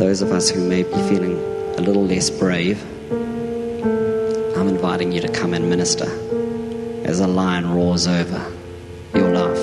Those 0.00 0.22
of 0.22 0.32
us 0.32 0.48
who 0.48 0.66
may 0.66 0.82
be 0.82 0.96
feeling 1.10 1.36
a 1.76 1.82
little 1.82 2.06
less 2.06 2.30
brave, 2.30 2.82
I'm 3.12 4.66
inviting 4.66 5.12
you 5.12 5.20
to 5.20 5.28
come 5.28 5.52
and 5.52 5.68
minister 5.68 6.06
as 7.04 7.20
a 7.20 7.26
lion 7.26 7.70
roars 7.70 8.06
over 8.08 8.50
your 9.14 9.30
life 9.30 9.58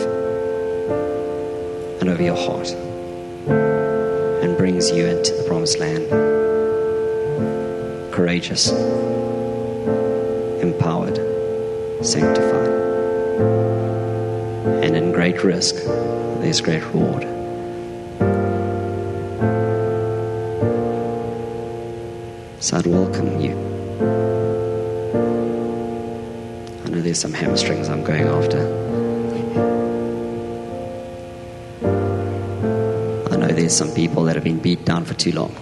and 1.99 2.07
over 2.07 2.21
your 2.21 2.35
heart 2.35 2.69
and 4.43 4.55
brings 4.57 4.91
you 4.91 5.07
into 5.07 5.33
the 5.33 5.43
promised 5.47 5.79
land. 5.79 6.07
Courageous, 8.13 8.69
empowered, 10.61 11.17
sanctified, 12.05 12.69
and 14.83 14.95
in 14.95 15.11
great 15.11 15.43
risk, 15.43 15.73
there's 16.41 16.61
great 16.61 16.83
reward. 16.93 17.36
So 22.67 22.75
I'd 22.75 22.85
welcome 22.85 23.39
you. 23.39 23.53
I 26.83 26.89
know 26.89 26.99
there's 27.01 27.17
some 27.17 27.31
hamstrings 27.31 27.87
I'm 27.87 28.03
going 28.03 28.27
after. 28.27 28.59
I 33.31 33.37
know 33.37 33.47
there's 33.47 33.73
some 33.73 33.93
people 33.93 34.25
that 34.25 34.35
have 34.35 34.43
been 34.43 34.59
beat 34.59 34.83
down 34.83 35.05
for 35.05 35.13
too 35.13 35.31
long. 35.31 35.55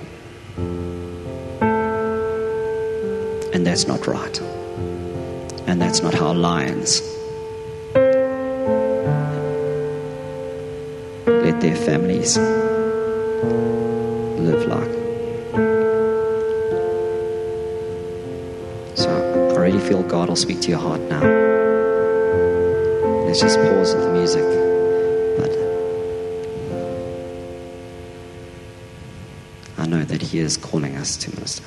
And 3.53 3.67
that's 3.67 3.85
not 3.85 4.07
right. 4.07 4.41
And 5.67 5.79
that's 5.79 6.01
not 6.01 6.15
how 6.15 6.33
lions 6.33 7.03
let 11.27 11.61
their 11.61 11.75
families 11.75 12.35
live 14.39 14.65
like. 14.67 15.04
really 19.75 19.89
feel 19.89 20.03
God 20.03 20.29
will 20.29 20.35
speak 20.35 20.61
to 20.61 20.69
your 20.69 20.79
heart 20.79 21.01
now. 21.01 21.23
Let's 23.25 23.41
just 23.41 23.57
pause 23.57 23.93
with 23.93 24.03
the 24.03 24.11
music. 24.13 24.43
But 25.37 25.51
I 29.77 29.87
know 29.87 30.03
that 30.05 30.21
He 30.21 30.39
is 30.39 30.57
calling 30.57 30.95
us 30.95 31.17
to 31.17 31.35
minister. 31.35 31.63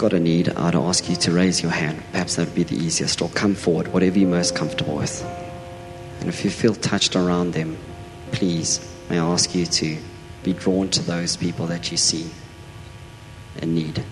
got 0.00 0.14
a 0.14 0.18
need, 0.18 0.48
I'd 0.48 0.74
ask 0.74 1.10
you 1.10 1.16
to 1.16 1.30
raise 1.30 1.62
your 1.62 1.72
hand. 1.72 2.02
Perhaps 2.12 2.36
that 2.36 2.46
would 2.46 2.54
be 2.54 2.62
the 2.62 2.74
easiest. 2.74 3.20
Or 3.20 3.28
come 3.28 3.54
forward, 3.54 3.88
whatever 3.88 4.18
you're 4.18 4.30
most 4.30 4.56
comfortable 4.56 4.96
with. 4.96 5.22
And 6.20 6.28
if 6.30 6.42
you 6.42 6.50
feel 6.50 6.74
touched 6.74 7.16
around 7.16 7.52
them, 7.52 7.76
please, 8.32 8.80
may 9.10 9.18
I 9.18 9.26
ask 9.26 9.54
you 9.54 9.66
to 9.66 9.98
be 10.42 10.54
drawn 10.54 10.88
to 10.88 11.02
those 11.02 11.36
people 11.36 11.66
that 11.66 11.90
you 11.90 11.98
see 11.98 12.30
in 13.60 13.74
need. 13.74 14.02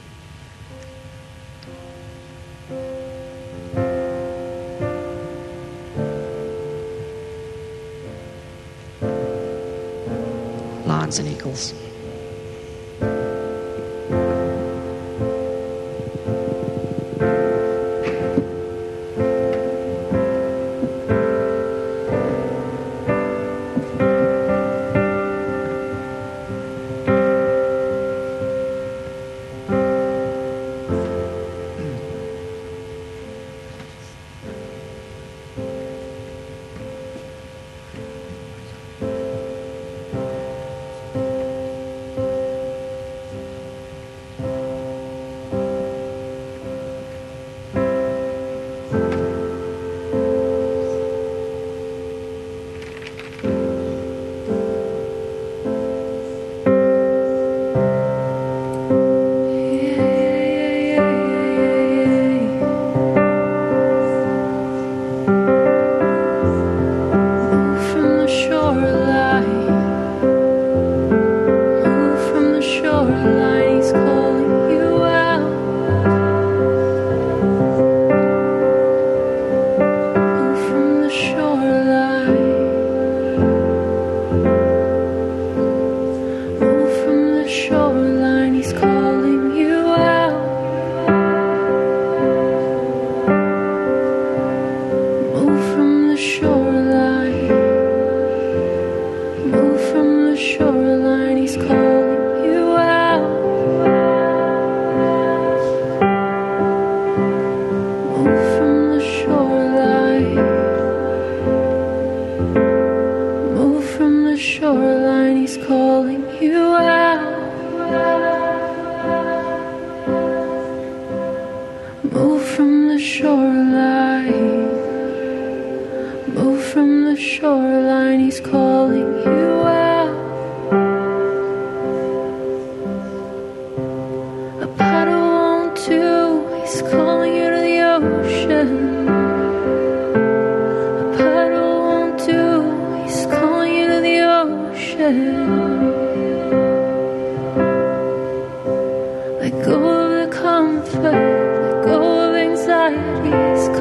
let 150.95 151.85
go 151.85 152.29
of 152.29 152.35
anxieties. 152.35 153.78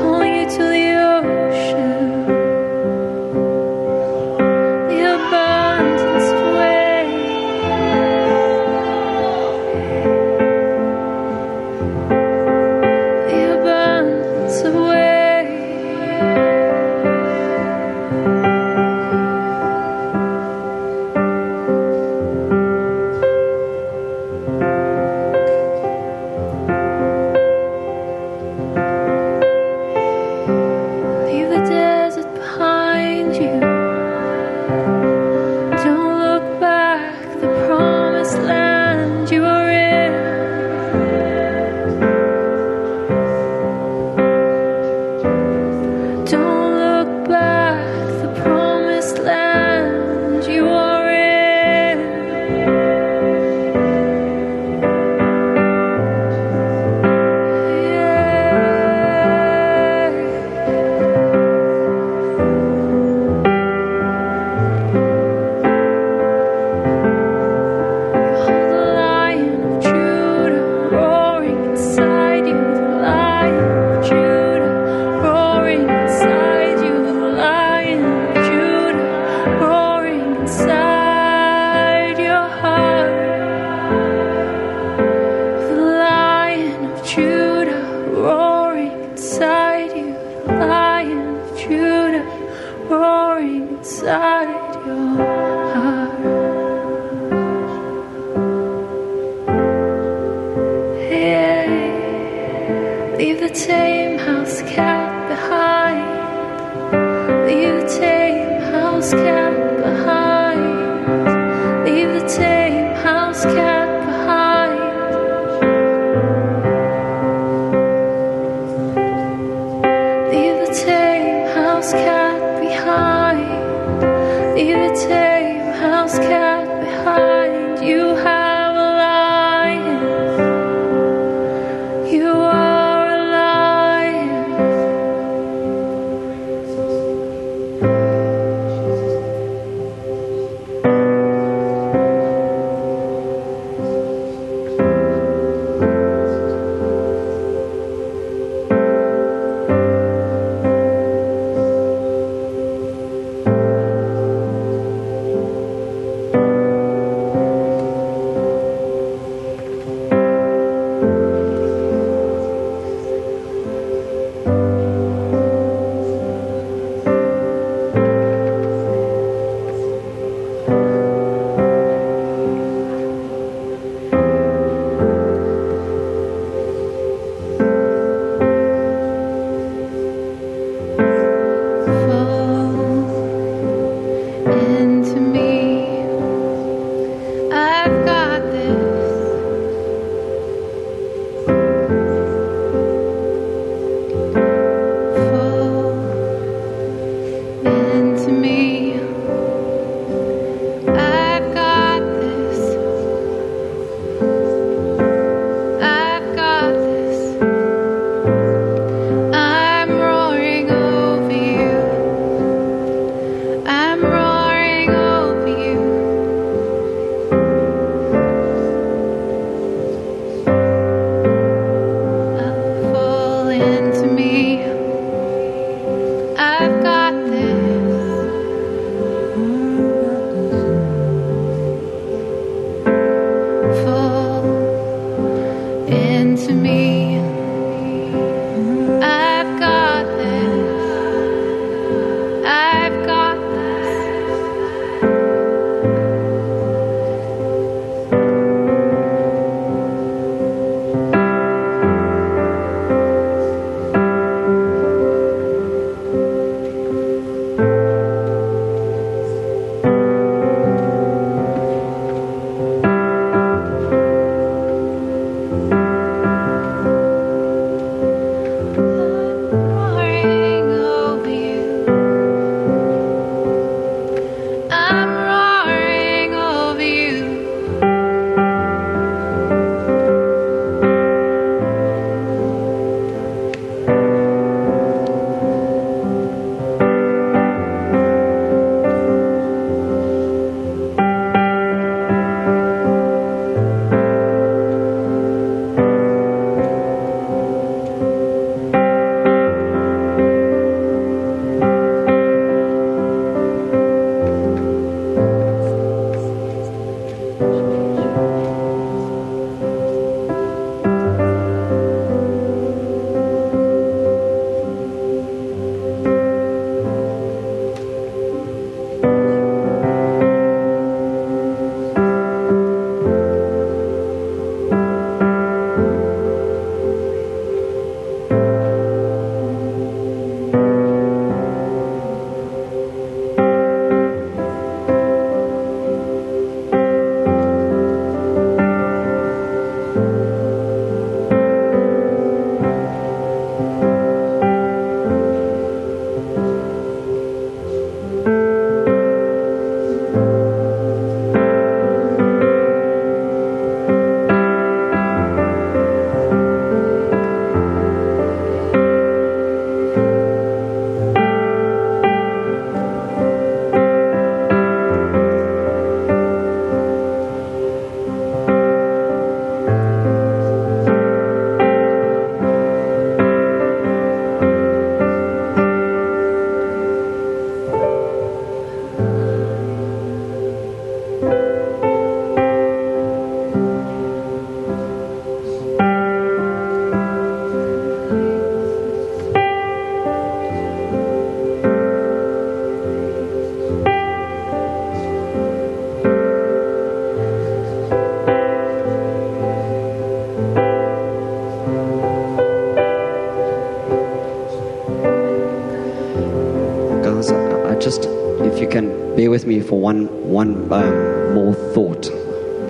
With 409.38 409.46
me 409.46 409.62
for 409.62 409.80
one, 409.80 410.08
one 410.28 410.74
um, 410.74 411.36
more 411.36 411.54
thought 411.54 412.10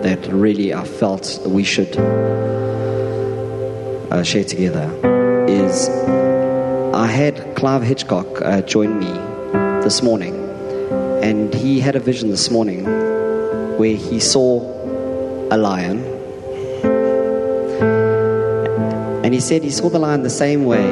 that 0.04 0.20
really 0.28 0.74
I 0.74 0.84
felt 0.84 1.40
we 1.46 1.64
should 1.64 1.96
uh, 4.12 4.22
share 4.22 4.44
together 4.44 4.92
is 5.48 5.88
I 6.94 7.08
had 7.08 7.56
Clive 7.56 7.84
Hitchcock 7.84 8.42
uh, 8.42 8.62
join 8.64 9.00
me 9.00 9.14
this 9.82 10.04
morning, 10.04 10.36
And 11.24 11.54
he 11.54 11.80
had 11.80 11.96
a 11.96 12.02
vision 12.02 12.32
this 12.32 12.52
morning 12.52 12.84
where 13.78 13.96
he 13.96 14.20
saw 14.20 14.60
a 15.50 15.56
lion. 15.56 16.00
And 19.24 19.34
he 19.34 19.40
said 19.40 19.64
he 19.64 19.70
saw 19.70 19.88
the 19.88 20.00
lion 20.00 20.24
the 20.24 20.30
same 20.30 20.66
way 20.66 20.86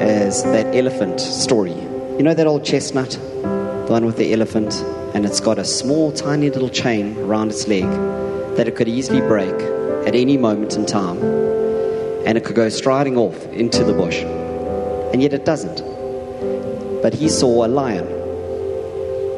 as 0.00 0.42
that 0.42 0.74
elephant 0.74 1.20
story. 1.20 1.78
You 2.18 2.24
know 2.24 2.34
that 2.34 2.48
old 2.48 2.64
chestnut? 2.64 3.10
The 3.10 3.86
one 3.90 4.06
with 4.06 4.16
the 4.16 4.32
elephant? 4.32 4.82
And 5.14 5.26
it's 5.26 5.40
got 5.40 5.58
a 5.58 5.64
small, 5.64 6.12
tiny 6.12 6.50
little 6.50 6.68
chain 6.68 7.18
around 7.18 7.50
its 7.50 7.66
leg 7.66 7.84
that 8.56 8.68
it 8.68 8.76
could 8.76 8.88
easily 8.88 9.20
break 9.20 9.54
at 10.06 10.14
any 10.14 10.36
moment 10.36 10.76
in 10.76 10.86
time. 10.86 11.18
And 12.26 12.38
it 12.38 12.44
could 12.44 12.54
go 12.54 12.68
striding 12.68 13.16
off 13.16 13.44
into 13.46 13.82
the 13.82 13.92
bush. 13.92 14.18
And 15.12 15.20
yet 15.20 15.32
it 15.32 15.44
doesn't. 15.44 15.82
But 17.02 17.14
he 17.14 17.28
saw 17.28 17.64
a 17.64 17.68
lion 17.68 18.06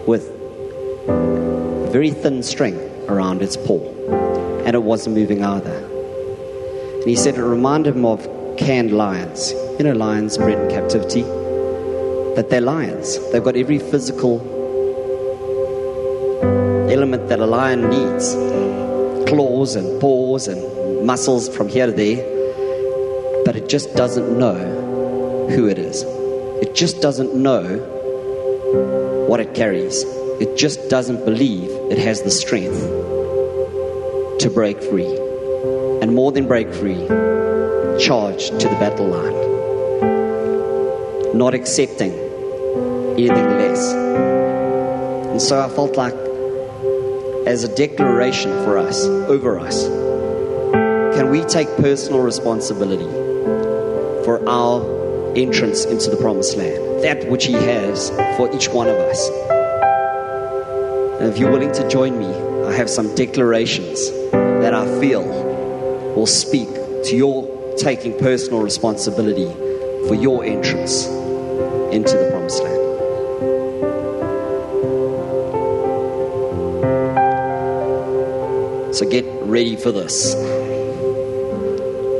with 0.06 0.30
very 1.90 2.10
thin 2.10 2.42
string 2.42 2.76
around 3.08 3.40
its 3.40 3.56
paw. 3.56 3.80
And 4.66 4.74
it 4.74 4.82
wasn't 4.82 5.16
moving 5.16 5.42
either. 5.42 5.88
And 7.00 7.08
he 7.08 7.16
said 7.16 7.36
it 7.36 7.42
reminded 7.42 7.96
him 7.96 8.04
of 8.04 8.28
canned 8.58 8.92
lions. 8.92 9.52
You 9.78 9.84
know, 9.84 9.92
lions 9.92 10.36
bred 10.36 10.58
in 10.58 10.70
captivity? 10.70 11.22
That 12.36 12.48
they're 12.50 12.60
lions. 12.60 13.18
They've 13.32 13.42
got 13.42 13.56
every 13.56 13.78
physical 13.78 14.38
that 17.12 17.38
a 17.40 17.46
lion 17.46 17.88
needs 17.88 18.34
claws 19.28 19.76
and 19.76 20.00
paws 20.00 20.48
and 20.48 21.06
muscles 21.06 21.48
from 21.54 21.68
here 21.68 21.86
to 21.86 21.92
there. 21.92 23.44
But 23.44 23.56
it 23.56 23.68
just 23.68 23.94
doesn't 23.94 24.38
know 24.38 25.48
who 25.50 25.68
it 25.68 25.78
is. 25.78 26.04
It 26.62 26.74
just 26.74 27.00
doesn't 27.00 27.34
know 27.34 27.78
what 29.28 29.40
it 29.40 29.54
carries. 29.54 30.04
It 30.40 30.56
just 30.56 30.88
doesn't 30.88 31.24
believe 31.24 31.70
it 31.90 31.98
has 31.98 32.22
the 32.22 32.30
strength 32.30 32.80
to 34.40 34.50
break 34.52 34.82
free. 34.82 35.10
And 36.00 36.14
more 36.14 36.32
than 36.32 36.46
break 36.46 36.72
free, 36.72 37.06
charge 37.98 38.48
to 38.50 38.68
the 38.68 38.76
battle 38.80 39.06
line. 39.06 39.36
Not 41.36 41.54
accepting 41.54 42.12
anything 43.16 43.48
less. 43.58 43.92
And 45.32 45.40
so 45.40 45.60
I 45.60 45.68
felt 45.68 45.96
like, 45.96 46.14
as 47.46 47.64
a 47.64 47.74
declaration 47.74 48.50
for 48.64 48.78
us, 48.78 49.04
over 49.04 49.58
us, 49.58 49.86
can 51.16 51.30
we 51.30 51.42
take 51.44 51.68
personal 51.76 52.20
responsibility 52.20 53.04
for 54.24 54.48
our 54.48 55.34
entrance 55.36 55.84
into 55.84 56.10
the 56.10 56.16
promised 56.16 56.56
land? 56.56 57.02
That 57.02 57.28
which 57.28 57.46
He 57.46 57.52
has 57.52 58.10
for 58.36 58.54
each 58.54 58.68
one 58.68 58.88
of 58.88 58.96
us. 58.96 59.28
And 61.20 61.30
if 61.30 61.38
you're 61.38 61.50
willing 61.50 61.72
to 61.72 61.88
join 61.88 62.18
me, 62.18 62.26
I 62.66 62.72
have 62.72 62.88
some 62.88 63.14
declarations 63.14 64.10
that 64.30 64.72
I 64.72 65.00
feel 65.00 65.22
will 66.14 66.26
speak 66.26 66.68
to 66.68 67.16
your 67.16 67.74
taking 67.76 68.16
personal 68.18 68.62
responsibility 68.62 69.52
for 70.06 70.14
your 70.14 70.44
entrance 70.44 71.06
into 71.92 72.16
the 72.16 72.28
promised 72.30 72.62
land. 72.62 72.81
So 79.02 79.10
get 79.10 79.24
ready 79.42 79.74
for 79.74 79.90
this. 79.90 80.32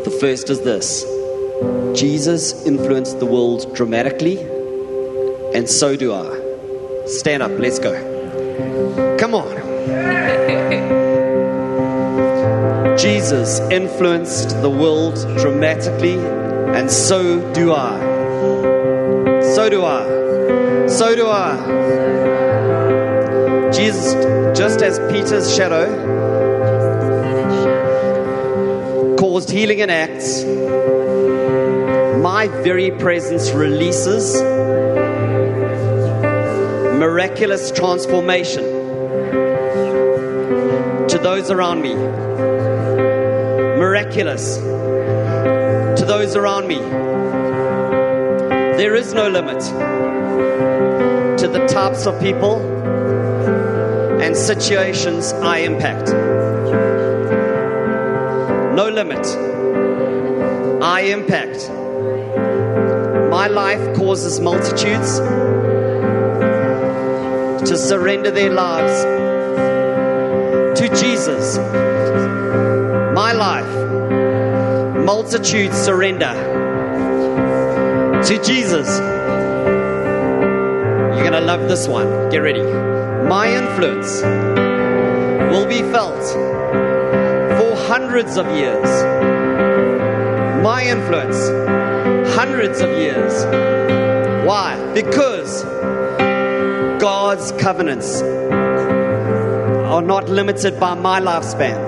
The 0.04 0.16
first 0.18 0.50
is 0.50 0.62
this 0.62 1.04
Jesus 1.96 2.66
influenced 2.66 3.20
the 3.20 3.24
world 3.24 3.72
dramatically, 3.72 4.40
and 5.54 5.70
so 5.70 5.94
do 5.94 6.12
I. 6.12 7.06
Stand 7.06 7.40
up, 7.40 7.52
let's 7.52 7.78
go. 7.78 7.94
Come 9.16 9.32
on. 9.32 9.56
Jesus 12.98 13.60
influenced 13.70 14.60
the 14.60 14.70
world 14.70 15.14
dramatically, 15.38 16.18
and 16.76 16.90
so 16.90 17.38
do 17.52 17.74
I. 17.74 17.96
So 19.54 19.68
do 19.70 19.84
I. 19.84 20.88
So 20.88 21.14
do 21.14 21.28
I. 21.28 21.56
Jesus, 23.70 24.14
just 24.58 24.82
as 24.82 24.98
Peter's 25.12 25.54
shadow 25.54 26.31
caused 29.32 29.50
healing 29.50 29.78
in 29.78 29.88
Acts, 29.88 30.44
my 32.20 32.48
very 32.62 32.90
presence 32.90 33.50
releases 33.52 34.42
miraculous 37.00 37.70
transformation 37.70 38.62
to 41.08 41.18
those 41.22 41.50
around 41.50 41.80
me. 41.80 41.94
Miraculous 43.84 44.58
to 44.58 46.04
those 46.06 46.36
around 46.36 46.68
me. 46.68 46.80
There 48.76 48.94
is 48.94 49.14
no 49.14 49.30
limit 49.30 49.60
to 51.38 51.48
the 51.48 51.66
types 51.68 52.06
of 52.06 52.20
people 52.20 52.60
and 54.20 54.36
situations 54.36 55.32
I 55.32 55.60
impact. 55.60 56.21
No 58.74 58.88
limit. 58.88 59.26
I 60.82 61.00
impact. 61.12 61.68
My 63.30 63.46
life 63.46 63.94
causes 63.96 64.40
multitudes 64.40 65.18
to 67.68 67.76
surrender 67.76 68.30
their 68.30 68.50
lives 68.50 69.04
to 70.80 70.88
Jesus. 70.88 71.58
My 73.14 73.32
life, 73.32 75.04
multitudes 75.04 75.76
surrender 75.76 76.32
to 78.24 78.42
Jesus. 78.42 78.88
You're 81.10 81.30
going 81.30 81.32
to 81.32 81.40
love 81.42 81.68
this 81.68 81.86
one. 81.86 82.30
Get 82.30 82.38
ready. 82.38 82.62
My 82.62 83.52
influence 83.54 84.22
will 85.52 85.66
be 85.66 85.82
felt 85.92 86.51
hundreds 87.92 88.38
of 88.38 88.46
years. 88.56 88.90
My 90.64 90.82
influence, 90.82 91.36
hundreds 92.34 92.80
of 92.80 92.88
years. 92.88 93.44
Why? 94.46 94.78
Because 94.94 95.62
God's 96.98 97.52
covenants 97.60 98.22
are 98.22 100.00
not 100.00 100.30
limited 100.30 100.80
by 100.80 100.94
my 100.94 101.20
lifespan. 101.20 101.78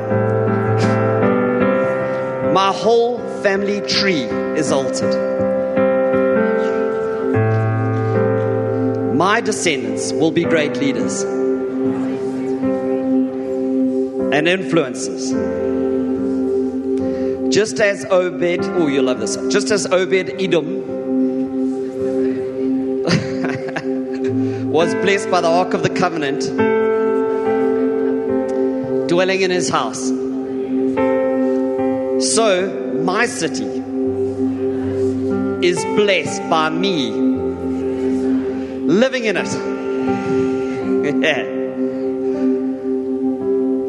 My 2.53 2.71
whole 2.71 3.19
family 3.43 3.81
tree 3.81 4.25
is 4.61 4.71
altered. 4.73 5.17
My 9.17 9.41
descendants 9.41 10.13
will 10.13 10.33
be 10.33 10.45
great 10.45 10.77
leaders 10.77 11.23
and 14.35 14.47
influencers. 14.47 15.64
Just 17.55 17.79
as 17.79 18.05
Obed, 18.07 18.65
oh, 18.65 18.89
you 18.89 19.01
love 19.01 19.21
this. 19.21 19.37
Just 19.49 19.71
as 19.71 19.87
Obed 19.87 20.29
Edom 20.43 20.81
was 24.73 24.93
blessed 24.97 25.31
by 25.31 25.41
the 25.41 25.47
Ark 25.47 25.73
of 25.73 25.85
the 25.85 25.91
Covenant, 25.91 26.41
dwelling 29.09 29.43
in 29.43 29.53
his 29.53 29.69
house. 29.69 30.09
So 32.35 33.01
my 33.05 33.27
city 33.27 33.67
is 35.65 35.85
blessed 35.95 36.51
by 36.51 36.71
me 36.71 37.13
living 38.83 39.27
in 39.27 39.37
it. 39.37 39.47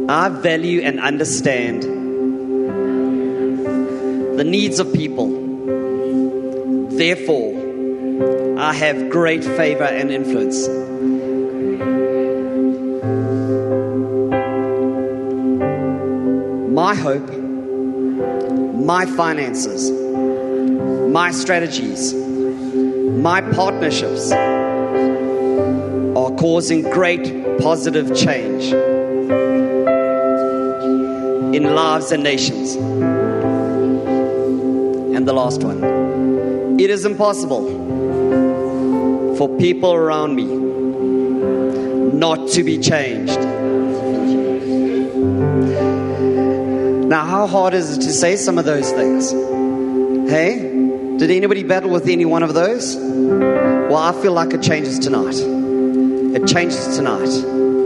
I 0.07 0.30
value 0.30 0.82
and 0.82 0.99
understand 0.99 1.94
the 4.38 4.43
needs 4.43 4.79
of 4.79 4.91
people. 4.93 5.27
Therefore, 6.89 7.53
I 8.59 8.73
have 8.73 9.09
great 9.09 9.43
favor 9.43 9.83
and 9.83 10.11
influence. 10.11 10.67
My 16.73 16.95
hope, 16.95 17.29
my 18.86 19.05
finances, 19.05 19.89
my 21.11 21.31
strategies, 21.31 22.13
my 22.13 23.39
partnerships 23.39 24.33
are 24.33 26.31
causing 26.36 26.81
great 26.81 27.59
positive 27.59 28.13
change 28.15 28.73
in 31.55 31.73
lives 31.73 32.11
and 32.11 32.21
nations. 32.21 32.94
And 35.26 35.30
the 35.32 35.41
last 35.41 35.63
one 35.63 36.80
it 36.80 36.91
is 36.91 37.03
impossible 37.03 37.65
for 39.36 39.49
people 39.57 39.91
around 39.91 40.36
me 40.36 40.45
not 42.15 42.49
to 42.49 42.63
be 42.63 42.78
changed. 42.78 43.39
Now, 47.09 47.26
how 47.26 47.47
hard 47.47 47.73
is 47.73 47.97
it 47.97 48.01
to 48.01 48.13
say 48.13 48.36
some 48.36 48.59
of 48.59 48.65
those 48.65 48.91
things? 48.91 49.32
Hey? 50.30 50.59
Did 51.17 51.32
anybody 51.32 51.63
battle 51.63 51.89
with 51.89 52.07
any 52.07 52.26
one 52.26 52.43
of 52.43 52.53
those? 52.53 52.95
Well, 52.95 53.97
I 53.97 54.11
feel 54.21 54.34
like 54.34 54.53
it 54.53 54.61
changes 54.61 54.99
tonight. 54.99 55.38
It 55.39 56.45
changes 56.45 56.95
tonight. 56.95 57.32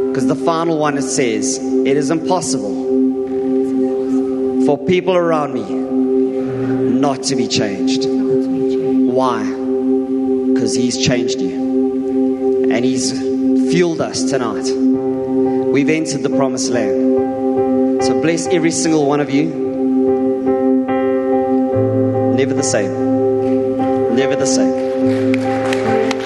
Because 0.10 0.28
the 0.28 0.36
final 0.36 0.78
one 0.78 0.98
it 0.98 1.04
says, 1.04 1.58
it 1.58 1.96
is 1.96 2.10
impossible 2.10 2.76
for 4.66 4.78
people 4.86 5.16
around 5.16 5.54
me 5.54 5.89
not 7.00 7.24
to 7.24 7.36
be 7.36 7.48
changed. 7.48 8.06
Why? 8.06 9.44
Because 9.44 10.76
He's 10.76 10.98
changed 10.98 11.40
you. 11.40 12.70
And 12.72 12.84
He's 12.84 13.12
fueled 13.72 14.02
us 14.02 14.24
tonight. 14.24 14.70
We've 15.72 15.90
entered 15.90 16.24
the 16.24 16.30
promised 16.30 16.72
land. 16.72 18.04
So 18.04 18.22
bless 18.22 18.48
every 18.48 18.72
single 18.72 19.06
one 19.06 19.20
of 19.20 19.30
you. 19.30 19.46
Never 22.36 22.54
the 22.54 22.64
same. 22.64 24.16
Never 24.16 24.36
the 24.36 24.46
same. 24.46 26.19